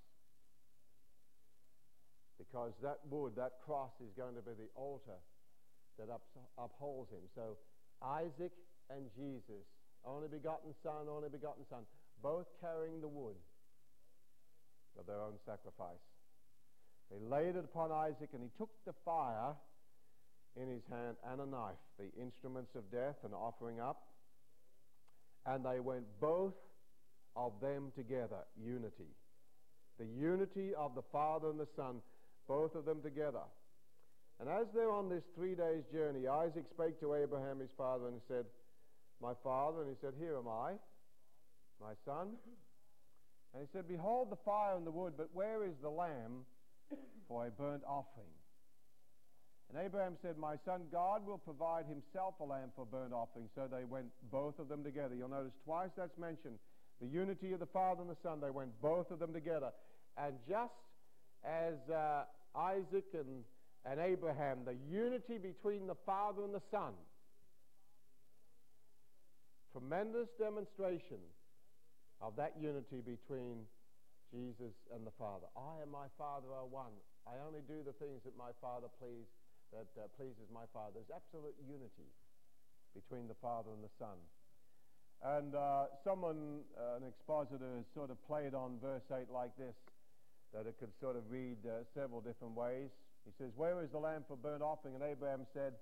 [2.37, 5.19] Because that wood, that cross, is going to be the altar
[5.97, 6.09] that
[6.57, 7.23] upholds him.
[7.35, 7.55] So
[8.03, 8.51] Isaac
[8.89, 9.63] and Jesus,
[10.03, 11.87] only begotten son, only begotten son,
[12.21, 13.35] both carrying the wood
[14.99, 16.03] of their own sacrifice.
[17.11, 19.55] They laid it upon Isaac, and he took the fire
[20.55, 24.03] in his hand and a knife, the instruments of death and offering up.
[25.45, 26.53] And they went both
[27.35, 29.11] of them together, unity.
[29.99, 32.01] The unity of the Father and the Son,
[32.47, 33.43] both of them together.
[34.39, 38.15] And as they're on this three days journey, Isaac spake to Abraham his father and
[38.15, 38.45] he said,
[39.21, 40.73] My father, and he said, Here am I,
[41.79, 42.35] my son.
[43.53, 46.45] And he said, Behold the fire and the wood, but where is the lamb
[47.27, 48.33] for a burnt offering?
[49.69, 53.47] And Abraham said, My son, God will provide himself a lamb for burnt offering.
[53.55, 55.15] So they went both of them together.
[55.15, 56.57] You'll notice twice that's mentioned
[57.01, 58.39] the unity of the Father and the Son.
[58.41, 59.71] They went both of them together.
[60.17, 60.73] And just
[61.43, 62.23] as uh,
[62.55, 63.43] Isaac and,
[63.85, 66.93] and Abraham, the unity between the Father and the Son,
[69.71, 71.17] tremendous demonstration
[72.21, 73.65] of that unity between
[74.31, 75.45] Jesus and the Father.
[75.57, 76.93] I and my Father are one.
[77.25, 79.29] I only do the things that my Father please,
[79.73, 81.01] that uh, pleases my Father.
[81.01, 82.09] There's absolute unity
[82.93, 84.17] between the Father and the Son.
[85.25, 89.75] And uh, someone, uh, an expositor, has sort of played on verse 8 like this,
[90.53, 92.89] that it could sort of read uh, several different ways.
[93.25, 94.95] He says, Where is the lamb for burnt offering?
[94.95, 95.73] And Abraham said,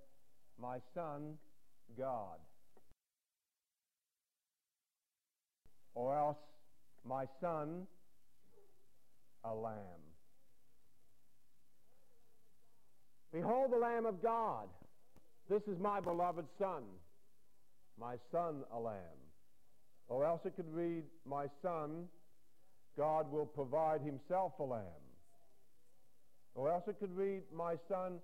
[0.61, 1.37] My son,
[1.97, 2.37] God.
[5.95, 6.37] Or else,
[7.03, 7.87] My son,
[9.43, 10.01] a lamb.
[13.33, 14.67] Behold the Lamb of God.
[15.49, 16.83] This is my beloved Son,
[17.99, 19.30] my Son, a lamb.
[20.11, 22.03] Or else it could read, My son,
[22.97, 24.83] God will provide himself a lamb.
[26.53, 28.19] Or else it could read, My son,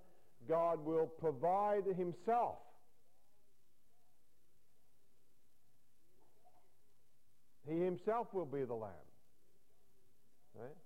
[0.46, 2.58] God will provide himself.
[7.66, 8.92] He himself will be the lamb.
[10.54, 10.76] Right?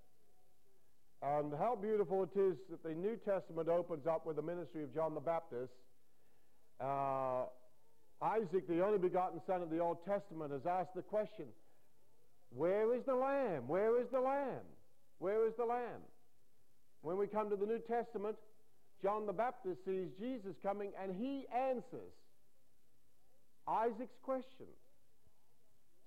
[1.20, 4.94] And how beautiful it is that the New Testament opens up with the ministry of
[4.94, 5.72] John the Baptist.
[6.80, 7.46] Uh,
[8.22, 11.46] Isaac, the only begotten son of the Old Testament, has asked the question,
[12.54, 13.66] where is the lamb?
[13.66, 14.62] Where is the lamb?
[15.18, 16.02] Where is the lamb?
[17.00, 18.36] When we come to the New Testament,
[19.02, 22.12] John the Baptist sees Jesus coming and he answers
[23.66, 24.66] Isaac's question.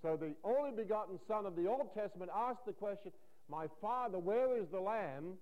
[0.02, 3.12] So the only begotten son of the Old Testament asked the question,
[3.50, 5.34] My father, where is the lamb?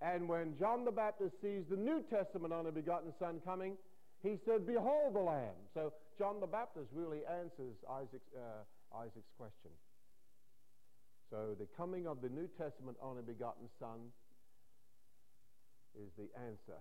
[0.00, 3.76] And when John the Baptist sees the New Testament only begotten son coming,
[4.24, 5.54] he said, Behold the lamb.
[5.74, 8.64] So John the Baptist really answers Isaac's, uh,
[8.96, 9.70] Isaac's question.
[11.28, 14.08] So the coming of the New Testament only begotten son
[15.92, 16.80] is the answer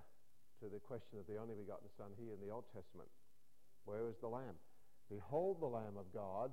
[0.63, 3.10] to the question of the only begotten son here in the Old Testament.
[3.84, 4.56] Where is the lamb?
[5.10, 6.51] Behold the Lamb of God.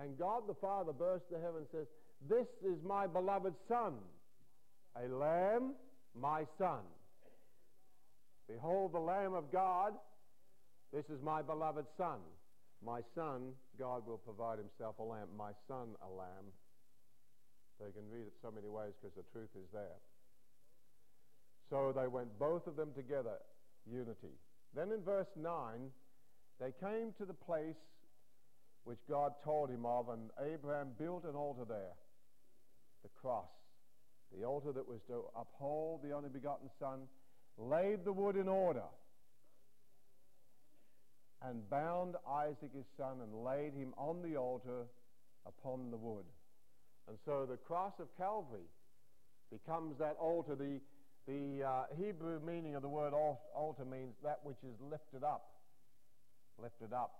[0.00, 1.86] And God the Father bursts to heaven and says,
[2.28, 3.94] This is my beloved Son,
[4.94, 5.74] a lamb,
[6.14, 6.84] my son.
[8.48, 9.92] Behold the Lamb of God.
[10.92, 12.18] This is my beloved Son.
[12.84, 15.28] My son, God will provide himself a lamb.
[15.36, 16.52] My son, a lamb.
[17.80, 19.98] They can read it so many ways because the truth is there.
[21.70, 23.38] So they went both of them together,
[23.90, 24.38] unity.
[24.74, 25.90] Then in verse 9,
[26.60, 27.80] they came to the place
[28.84, 31.96] which God told him of, and Abraham built an altar there,
[33.02, 33.50] the cross,
[34.30, 37.00] the altar that was to uphold the only begotten Son,
[37.58, 38.84] laid the wood in order,
[41.42, 44.86] and bound Isaac his son, and laid him on the altar
[45.46, 46.24] upon the wood.
[47.08, 48.68] And so the cross of Calvary
[49.50, 50.56] becomes that altar.
[50.56, 50.80] The,
[51.28, 55.56] the uh, Hebrew meaning of the word altar means that which is lifted up
[56.62, 57.14] lifted up.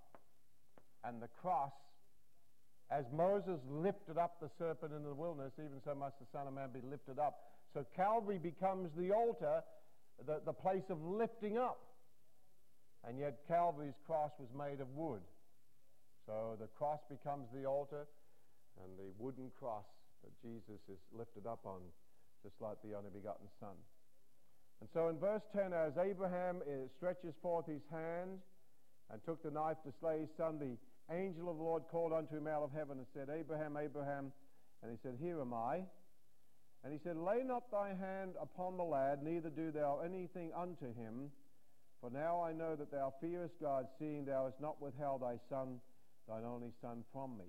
[1.04, 1.72] And the cross,
[2.90, 6.54] as Moses lifted up the serpent in the wilderness, even so must the Son of
[6.54, 7.38] Man be lifted up.
[7.74, 9.62] So Calvary becomes the altar,
[10.24, 11.78] the, the place of lifting up.
[13.06, 15.20] And yet Calvary's cross was made of wood.
[16.26, 18.06] So the cross becomes the altar,
[18.82, 19.84] and the wooden cross
[20.24, 21.80] that Jesus is lifted up on,
[22.42, 23.76] just like the only begotten Son.
[24.80, 26.62] And so in verse 10, as Abraham
[26.98, 28.40] stretches forth his hand,
[29.10, 30.76] and took the knife to slay his son, the
[31.14, 34.32] angel of the Lord called unto him out of heaven and said, Abraham, Abraham.
[34.82, 35.82] And he said, Here am I.
[36.86, 40.94] And he said, Lay not thy hand upon the lad, neither do thou anything unto
[40.94, 41.32] him.
[42.00, 45.80] For now I know that thou fearest God, seeing thou hast not withheld thy son,
[46.28, 47.46] thine only son, from me.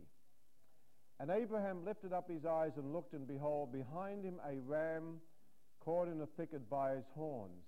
[1.19, 5.21] And Abraham lifted up his eyes and looked, and behold, behind him a ram
[5.81, 7.61] caught in a thicket by his horns.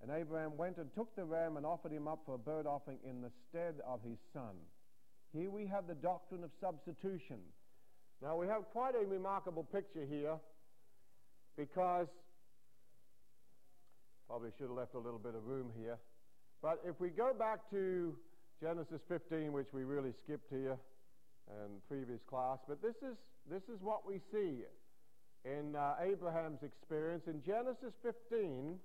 [0.00, 3.00] And Abraham went and took the ram and offered him up for a burnt offering
[3.06, 4.56] in the stead of his son.
[5.34, 7.40] Here we have the doctrine of substitution.
[8.22, 10.38] Now we have quite a remarkable picture here
[11.60, 12.06] because
[14.26, 15.98] probably should have left a little bit of room here.
[16.62, 18.14] But if we go back to
[18.62, 20.78] Genesis 15, which we really skipped here
[21.48, 23.16] in previous class, but this is,
[23.50, 24.64] this is what we see
[25.44, 27.24] in uh, Abraham's experience.
[27.26, 28.76] In Genesis 15,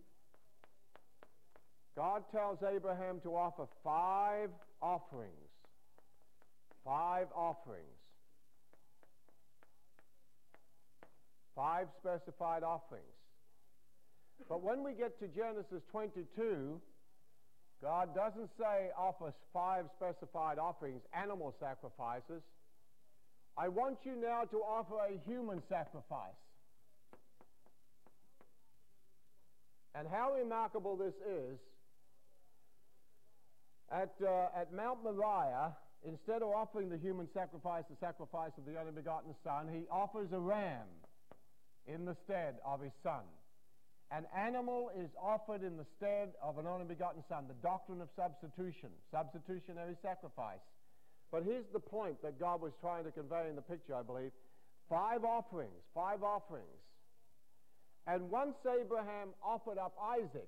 [1.96, 4.50] God tells Abraham to offer five
[4.82, 5.32] offerings.
[6.84, 7.95] Five offerings.
[11.56, 13.06] Five specified offerings.
[14.50, 16.82] But when we get to Genesis 22,
[17.82, 22.42] God doesn't say offer five specified offerings, animal sacrifices.
[23.58, 26.36] I want you now to offer a human sacrifice.
[29.94, 31.58] And how remarkable this is
[33.90, 35.74] at, uh, at Mount Moriah,
[36.06, 40.34] instead of offering the human sacrifice, the sacrifice of the only begotten Son, he offers
[40.34, 40.84] a ram
[41.88, 43.24] in the stead of his Son.
[44.12, 48.10] An animal is offered in the stead of an only begotten Son, the doctrine of
[48.16, 50.62] substitution, substitutionary sacrifice.
[51.32, 54.32] But here's the point that God was trying to convey in the picture, I believe.
[54.90, 56.80] Five offerings, five offerings.
[58.08, 60.48] And once Abraham offered up Isaac,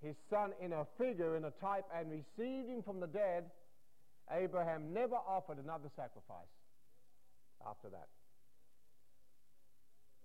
[0.00, 3.50] his son in a figure, in a type, and received him from the dead,
[4.30, 6.54] Abraham never offered another sacrifice
[7.68, 8.08] after that.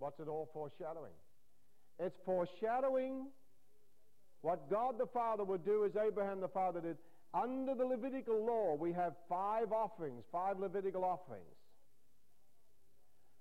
[0.07, 1.11] What's it all foreshadowing?
[1.99, 3.27] It's foreshadowing
[4.39, 6.95] what God the Father would do as Abraham the Father did.
[7.33, 11.59] Under the Levitical law, we have five offerings, five Levitical offerings.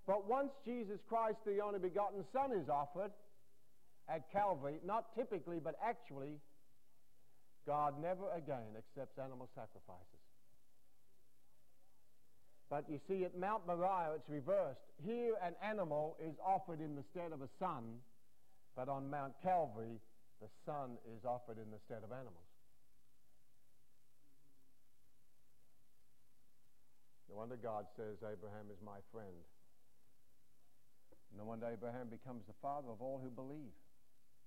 [0.09, 3.13] But once Jesus Christ, the only begotten Son, is offered,
[4.09, 6.41] at Calvary, not typically, but actually,
[7.65, 10.26] God never again accepts animal sacrifices.
[12.69, 14.83] But you see, at Mount Moriah, it's reversed.
[15.05, 18.03] Here, an animal is offered in the stead of a son,
[18.75, 20.01] but on Mount Calvary,
[20.43, 22.51] the son is offered in the stead of animals.
[27.31, 29.47] No wonder God says Abraham is my friend.
[31.37, 33.77] No wonder Abraham becomes the father of all who believe,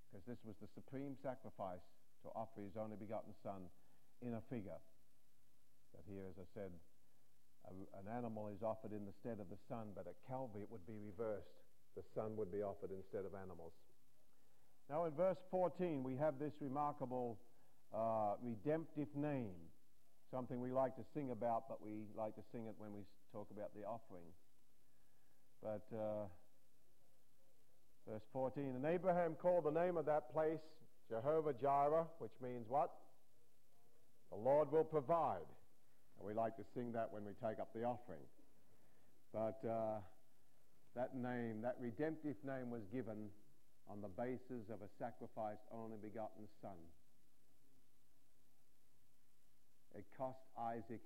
[0.10, 1.86] because this was the supreme sacrifice
[2.24, 3.70] to offer his only begotten son
[4.22, 4.82] in a figure.
[5.96, 6.72] That here, as I said,
[7.70, 10.72] a, an animal is offered in the stead of the son, but at Calvary it
[10.72, 11.54] would be reversed.
[11.96, 13.74] The son would be offered instead of animals.
[14.90, 17.38] Now, in verse 14, we have this remarkable
[17.94, 19.54] uh, redemptive name,
[20.32, 23.02] something we like to sing about, but we like to sing it when we
[23.32, 24.26] talk about the offering.
[25.62, 26.26] But uh,
[28.10, 30.62] verse 14, and Abraham called the name of that place
[31.10, 32.92] Jehovah Jireh, which means what?
[34.32, 35.50] The Lord will provide.
[36.20, 38.24] And we like to sing that when we take up the offering.
[39.32, 40.04] But uh,
[40.96, 43.32] that name, that redemptive name, was given
[43.88, 46.78] on the basis of a sacrificed only begotten Son.
[49.96, 51.02] It cost Isaac,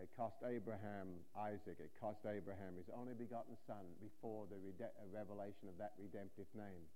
[0.00, 5.68] it cost Abraham Isaac, it cost Abraham his only begotten Son before the rede- revelation
[5.68, 6.86] of that redemptive name.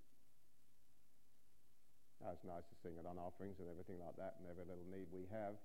[2.21, 4.85] Now, it's nice to sing it on offerings and everything like that and every little
[4.93, 5.57] need we have.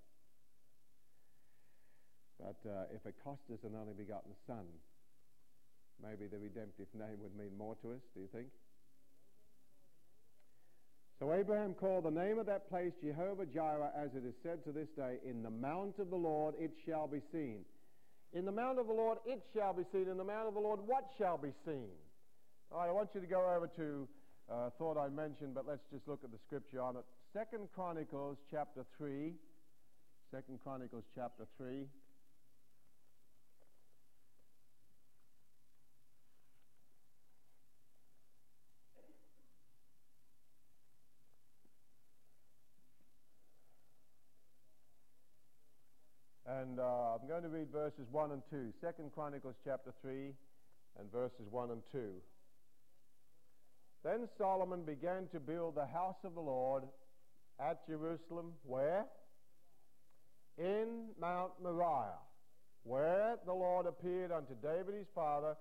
[2.39, 4.65] But uh, if it cost us an only begotten Son,
[6.01, 8.47] maybe the redemptive name would mean more to us, do you think?
[11.19, 14.71] So Abraham called the name of that place Jehovah Jireh, as it is said to
[14.71, 17.63] this day, In the mount of the Lord it shall be seen.
[18.33, 20.09] In the mount of the Lord it shall be seen.
[20.09, 21.87] In the mount of the Lord what shall be seen?
[22.69, 24.07] All right, I want you to go over to,
[24.51, 27.05] uh, thought I mentioned, but let's just look at the scripture on it.
[27.31, 29.31] Second Chronicles chapter 3.
[30.31, 31.85] Second Chronicles chapter 3.
[46.65, 48.73] And uh, I'm going to read verses 1 and 2.
[48.81, 50.33] Second Chronicles chapter 3
[50.99, 51.99] and verses 1 and 2.
[54.03, 56.83] Then Solomon began to build the house of the Lord
[57.59, 58.53] at Jerusalem.
[58.63, 59.05] Where?
[60.57, 62.17] In Mount Moriah,
[62.83, 65.55] where the Lord appeared unto David his father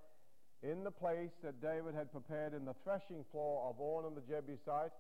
[0.63, 4.93] in the place that David had prepared in the threshing floor of Ornan the Jebusite.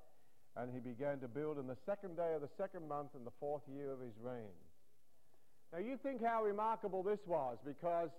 [0.54, 3.32] And he began to build in the second day of the second month in the
[3.40, 4.52] fourth year of his reign.
[5.74, 8.10] Now, you think how remarkable this was because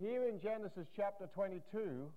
[0.00, 2.10] here in Genesis chapter 22,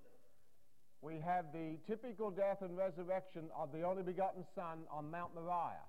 [1.01, 5.85] we have the typical death and resurrection of the only begotten Son on Mount Moriah.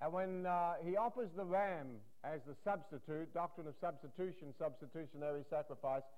[0.00, 6.08] And when uh, he offers the ram as the substitute, doctrine of substitution, substitutionary sacrifice,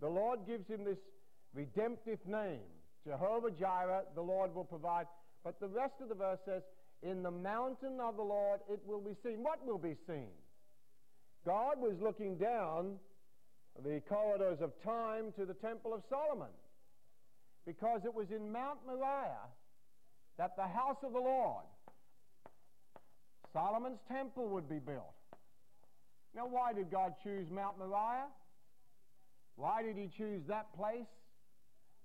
[0.00, 0.98] the Lord gives him this
[1.52, 2.64] redemptive name
[3.04, 5.06] Jehovah Jireh, the Lord will provide.
[5.44, 6.62] But the rest of the verse says,
[7.02, 9.42] in the mountain of the Lord it will be seen.
[9.42, 10.30] What will be seen?
[11.46, 12.96] God was looking down
[13.84, 16.52] the corridors of time to the Temple of Solomon
[17.66, 19.48] because it was in Mount Moriah
[20.38, 21.64] that the house of the Lord,
[23.52, 25.14] Solomon's temple, would be built.
[26.34, 28.28] Now, why did God choose Mount Moriah?
[29.56, 31.08] Why did he choose that place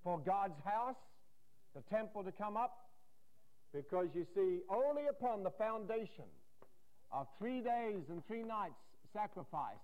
[0.04, 0.98] for God's house,
[1.76, 2.85] the temple to come up?
[3.76, 6.32] Because you see, only upon the foundation
[7.12, 8.80] of three days and three nights
[9.12, 9.84] sacrifice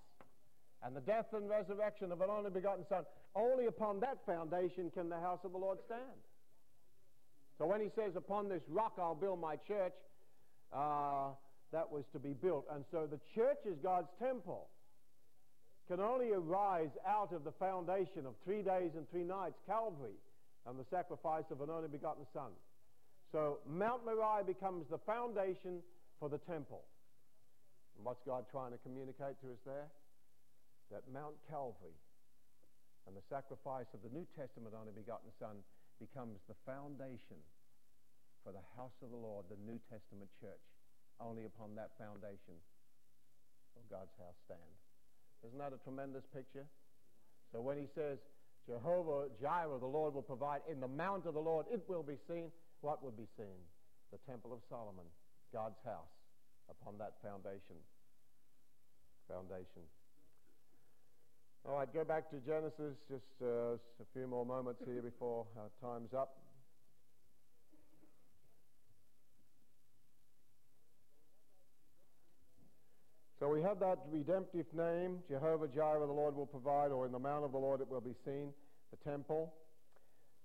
[0.84, 3.04] and the death and resurrection of an only begotten Son,
[3.36, 6.20] only upon that foundation can the house of the Lord stand.
[7.58, 9.94] So when he says, Upon this rock I'll build my church,
[10.72, 11.36] uh,
[11.74, 12.66] that was to be built.
[12.74, 14.68] And so the church is God's temple.
[15.90, 20.16] Can only arise out of the foundation of three days and three nights, Calvary,
[20.66, 22.52] and the sacrifice of an only begotten Son.
[23.32, 25.80] So Mount Moriah becomes the foundation
[26.20, 26.84] for the temple.
[27.96, 29.88] And what's God trying to communicate to us there?
[30.92, 31.96] That Mount Calvary
[33.08, 35.64] and the sacrifice of the New Testament only begotten Son
[36.04, 37.40] becomes the foundation
[38.44, 40.66] for the house of the Lord, the New Testament church.
[41.22, 42.60] Only upon that foundation
[43.78, 44.74] will God's house stand.
[45.48, 46.68] Isn't that a tremendous picture?
[47.54, 48.20] So when he says,
[48.68, 52.18] Jehovah Jireh, the Lord will provide, in the mount of the Lord it will be
[52.28, 52.52] seen,
[52.82, 53.62] what would be seen?
[54.12, 55.06] The Temple of Solomon,
[55.54, 56.12] God's house,
[56.70, 57.78] upon that foundation.
[59.30, 59.86] Foundation.
[61.64, 65.70] All right, go back to Genesis, just uh, a few more moments here before our
[65.80, 66.38] time's up.
[73.40, 77.20] So we have that redemptive name, Jehovah Jireh, the Lord will provide, or in the
[77.20, 78.54] mount of the Lord it will be seen,
[78.92, 79.54] the temple.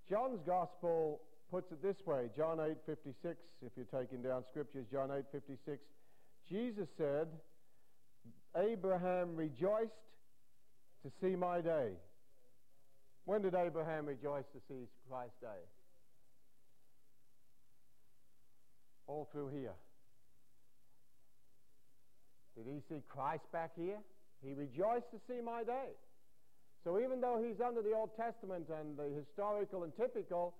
[0.09, 5.79] John's gospel puts it this way, John 8:56, if you're taking down scriptures, John 8:56,
[6.49, 7.27] Jesus said,
[8.55, 9.91] Abraham rejoiced
[11.03, 11.91] to see my day.
[13.25, 15.61] When did Abraham rejoice to see Christ's day?
[19.05, 19.75] All through here.
[22.55, 23.99] Did he see Christ back here?
[24.43, 25.89] He rejoiced to see my day.
[26.83, 30.55] So even though he's under the Old Testament and the historical and typical,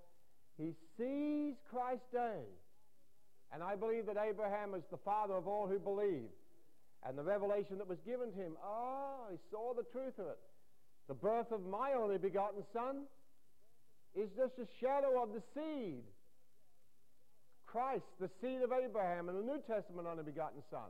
[0.58, 2.44] he sees Christ's day.
[3.54, 6.30] And I believe that Abraham is the father of all who believe.
[7.08, 10.28] And the revelation that was given to him, ah, oh, he saw the truth of
[10.28, 10.40] it.
[11.08, 13.08] The birth of my only begotten son
[14.16, 16.04] is just a shadow of the seed.
[17.66, 20.90] Christ, the seed of Abraham, and the New Testament only begotten son.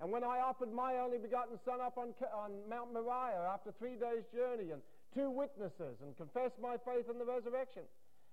[0.00, 4.00] And when I offered my only begotten son up on, on Mount Moriah after three
[4.00, 4.80] days' journey and
[5.12, 7.82] two witnesses and confessed my faith in the resurrection,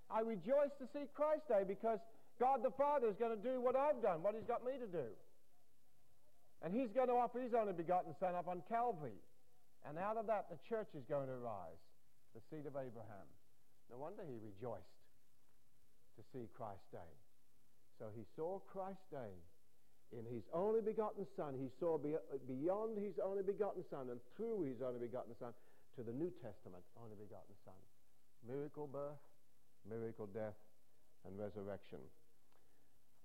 [0.10, 2.00] I rejoiced to see Christ Day because
[2.40, 4.88] God the Father is going to do what I've done, what He's got me to
[4.88, 5.08] do.
[6.64, 9.20] And He's going to offer His only begotten Son up on Calvary.
[9.88, 11.82] And out of that, the church is going to rise,
[12.36, 13.28] the seed of Abraham.
[13.92, 14.96] No wonder He rejoiced
[16.18, 17.14] to see Christ Day.
[18.00, 19.36] So He saw Christ Day
[20.16, 24.80] in his only begotten Son, he saw beyond his only begotten Son and through his
[24.80, 25.52] only begotten Son
[25.96, 27.76] to the New Testament only begotten Son.
[28.48, 29.20] Miracle birth,
[29.90, 30.56] miracle death,
[31.26, 32.00] and resurrection.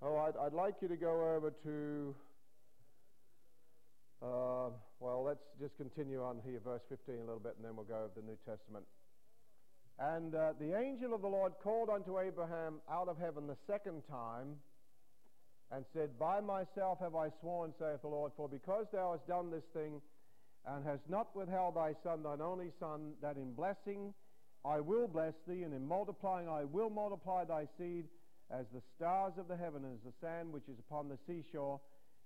[0.03, 2.15] Oh, I'd, I'd like you to go over to,
[4.23, 7.87] uh, well, let's just continue on here, verse 15 a little bit, and then we'll
[7.87, 8.85] go over the New Testament.
[9.99, 14.03] And uh, the angel of the Lord called unto Abraham out of heaven the second
[14.11, 14.57] time
[15.71, 19.51] and said, By myself have I sworn, saith the Lord, for because thou hast done
[19.51, 20.01] this thing,
[20.67, 24.15] and hast not withheld thy son, thine only son, that in blessing
[24.65, 28.05] I will bless thee, and in multiplying I will multiply thy seed
[28.51, 31.81] as the stars of the heaven, and as the sand which is upon the seashore.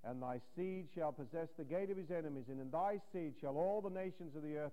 [0.05, 3.57] And thy seed shall possess the gate of his enemies, and in thy seed shall
[3.57, 4.73] all the nations of the earth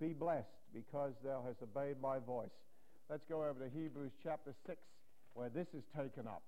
[0.00, 2.50] be blessed, because thou hast obeyed my voice.
[3.08, 4.78] Let's go over to Hebrews chapter 6,
[5.34, 6.42] where this is taken up.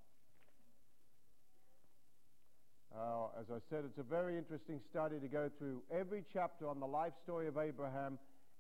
[2.95, 6.81] Uh, as I said, it's a very interesting study to go through every chapter on
[6.81, 8.19] the life story of Abraham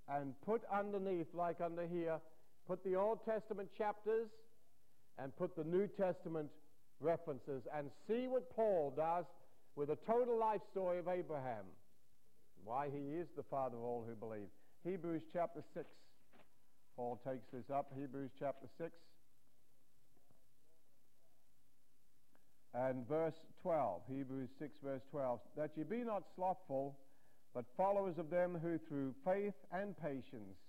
[0.09, 2.18] and put underneath, like under here,
[2.66, 4.28] put the Old Testament chapters
[5.18, 6.48] and put the New Testament
[7.00, 9.24] references and see what Paul does
[9.74, 11.64] with the total life story of Abraham.
[12.64, 14.48] Why he is the father of all who believe.
[14.84, 15.86] Hebrews chapter 6.
[16.96, 17.92] Paul takes this up.
[17.96, 18.92] Hebrews chapter 6.
[22.76, 26.96] and verse 12, Hebrews 6, verse 12, that ye be not slothful,
[27.57, 30.61] but followers of them who through faith and patience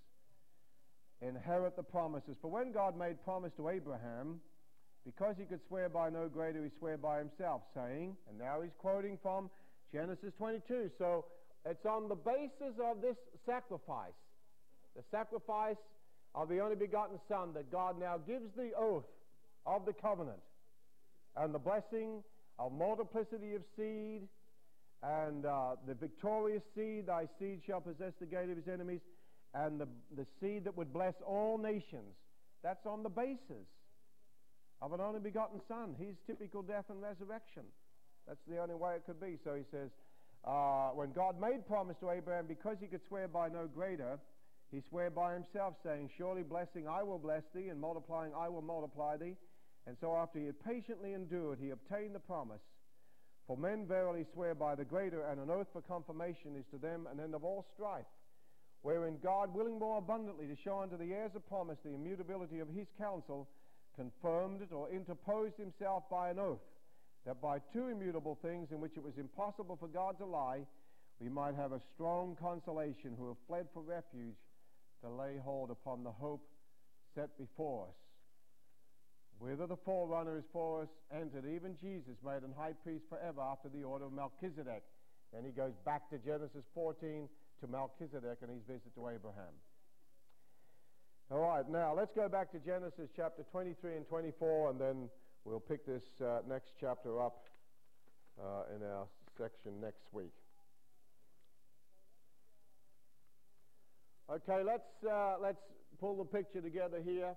[1.22, 2.38] inherit the promises.
[2.42, 4.40] For when God made promise to Abraham,
[5.06, 8.72] because he could swear by no greater, he swore by himself, saying, and now he's
[8.78, 9.50] quoting from
[9.92, 10.90] Genesis 22.
[10.98, 11.26] So
[11.66, 14.16] it's on the basis of this sacrifice,
[14.96, 15.76] the sacrifice
[16.36, 19.04] of the only begotten Son, that God now gives the oath
[19.66, 20.40] of the covenant
[21.36, 22.24] and the blessing
[22.58, 24.22] of multiplicity of seed,
[25.04, 29.02] and uh, the victorious seed, thy seed shall possess the gate of his enemies,
[29.54, 32.16] and the, the seed that would bless all nations.
[32.64, 33.68] That's on the basis
[34.82, 35.96] of an only begotten Son.
[35.98, 37.64] He's typical death and resurrection.
[38.28, 39.38] That's the only way it could be.
[39.44, 39.90] So he says,
[40.44, 44.20] uh, when God made promise to Abraham, because he could swear by no greater,
[44.72, 48.62] he swore by himself, saying, Surely blessing I will bless thee, and multiplying I will
[48.62, 49.36] multiply thee.
[49.86, 52.60] And so after he had patiently endured, he obtained the promise.
[53.48, 57.08] For men verily swear by the greater, and an oath for confirmation is to them
[57.10, 58.06] an end of all strife,
[58.82, 62.68] wherein God, willing more abundantly to show unto the heirs of promise the immutability of
[62.68, 63.48] his counsel,
[63.96, 66.60] confirmed it or interposed himself by an oath,
[67.26, 70.66] that by two immutable things in which it was impossible for God to lie,
[71.20, 74.36] we might have a strong consolation who have fled for refuge
[75.02, 76.46] to lay hold upon the hope
[77.16, 78.07] set before us.
[79.40, 83.70] Whither the forerunner is for us entered, even Jesus made an high priest forever after
[83.70, 84.84] the order of Melchizedek.
[85.36, 87.30] And he goes back to Genesis 14
[87.62, 89.54] to Melchizedek and his visit to Abraham.
[91.30, 95.10] All right, now let's go back to Genesis chapter 23 and 24, and then
[95.44, 97.44] we'll pick this uh, next chapter up
[98.40, 99.08] uh, in our
[99.38, 100.32] section next week.
[104.32, 105.62] Okay, let's, uh, let's
[106.00, 107.36] pull the picture together here.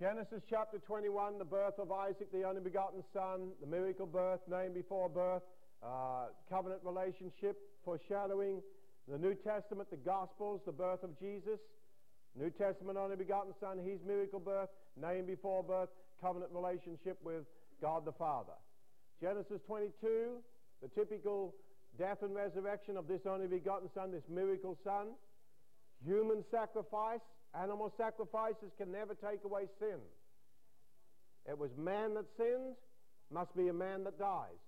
[0.00, 4.72] Genesis chapter 21, the birth of Isaac, the only begotten son, the miracle birth, name
[4.72, 5.42] before birth,
[5.84, 8.62] uh, covenant relationship, foreshadowing
[9.06, 11.60] the New Testament, the Gospels, the birth of Jesus.
[12.34, 17.44] New Testament, only begotten Son, His miracle birth, name before birth, covenant relationship with
[17.82, 18.56] God the Father.
[19.20, 20.38] Genesis 22,
[20.80, 21.54] the typical
[21.98, 25.08] death and resurrection of this only begotten Son, this miracle Son.
[26.06, 27.20] Human sacrifice,
[27.54, 29.98] animal sacrifices can never take away sin.
[31.48, 32.76] It was man that sinned,
[33.32, 34.60] must be a man that dies.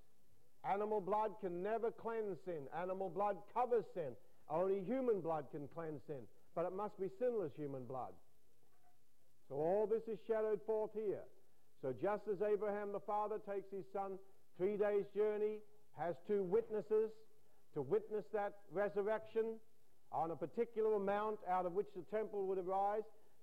[0.64, 2.66] Animal blood can never cleanse sin.
[2.80, 4.14] Animal blood covers sin.
[4.48, 6.22] Only human blood can cleanse sin.
[6.54, 8.12] But it must be sinless human blood.
[9.48, 11.24] So all this is shadowed forth here.
[11.82, 14.18] So just as Abraham the father takes his son
[14.56, 15.58] three days' journey,
[15.98, 17.10] has two witnesses
[17.74, 19.56] to witness that resurrection
[20.12, 23.02] on a particular amount out of which the temple would arise,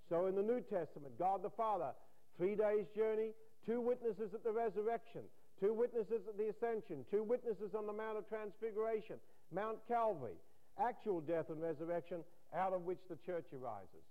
[0.10, 1.92] so in the New Testament, God the Father,
[2.38, 3.32] three days' journey,
[3.66, 5.22] two witnesses at the resurrection,
[5.60, 9.18] two witnesses at the ascension, two witnesses on the Mount of Transfiguration,
[9.54, 10.38] Mount Calvary,
[10.80, 12.24] actual death and resurrection
[12.56, 14.06] out of which the church arises.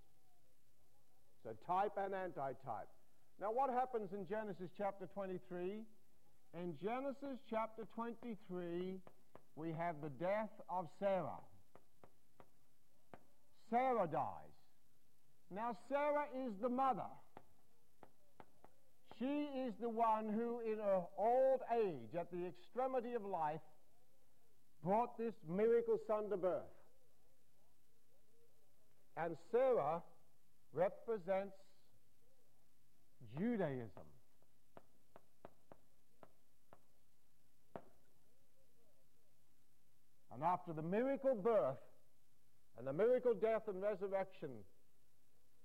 [1.43, 2.89] So type and antitype.
[3.41, 5.83] Now what happens in Genesis chapter 23?
[6.55, 8.99] In Genesis chapter 23,
[9.57, 11.41] we have the death of Sarah.
[13.71, 14.49] Sarah dies.
[15.51, 17.09] Now Sarah is the mother.
[19.19, 23.61] She is the one who, in her old age, at the extremity of life,
[24.85, 26.63] brought this miracle son to birth.
[29.17, 30.03] And Sarah
[30.73, 31.57] represents
[33.37, 34.07] Judaism.
[40.33, 41.79] And after the miracle birth
[42.79, 44.51] and the miracle death and resurrection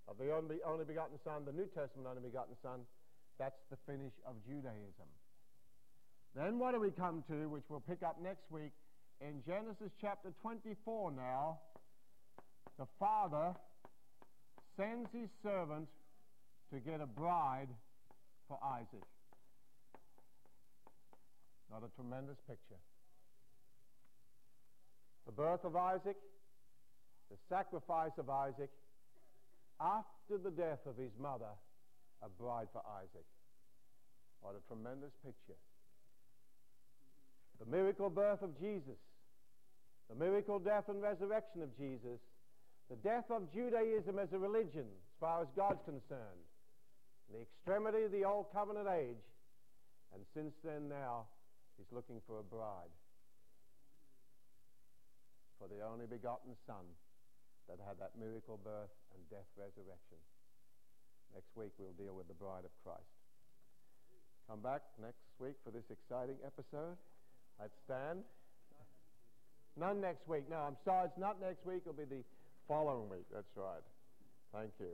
[0.10, 2.82] of the only, only begotten Son, the New Testament only begotten Son,
[3.40, 5.08] that's the finish of Judaism.
[6.36, 8.72] Then what do we come to, which we'll pick up next week,
[9.22, 11.60] in Genesis chapter 24 now,
[12.80, 13.54] the father
[14.76, 15.88] sends his servant
[16.74, 17.70] to get a bride
[18.48, 19.06] for Isaac.
[21.72, 22.82] Not a tremendous picture.
[25.26, 26.18] The birth of Isaac,
[27.34, 28.70] the sacrifice of Isaac,
[29.82, 31.50] after the death of his mother,
[32.22, 33.26] a bride for Isaac.
[34.42, 35.58] What a tremendous picture.
[37.60, 39.02] The miracle birth of Jesus,
[40.10, 42.22] the miracle death and resurrection of Jesus,
[42.92, 46.46] the death of Judaism as a religion, as far as God's concerned,
[47.34, 49.26] the extremity of the old covenant age,
[50.14, 51.26] and since then now,
[51.78, 52.94] he's looking for a bride
[55.58, 56.84] for the only begotten Son
[57.70, 60.20] that had that miracle birth and death resurrection.
[61.34, 63.10] Next week we'll deal with the bride of Christ.
[64.50, 67.00] Come back next week for this exciting episode.
[67.60, 68.28] Let's stand.
[69.80, 70.50] None next week.
[70.50, 71.82] No, I'm sorry, it's not next week.
[71.88, 72.24] It'll be the
[72.68, 73.26] following week.
[73.34, 73.82] That's right.
[74.54, 74.92] Thank you.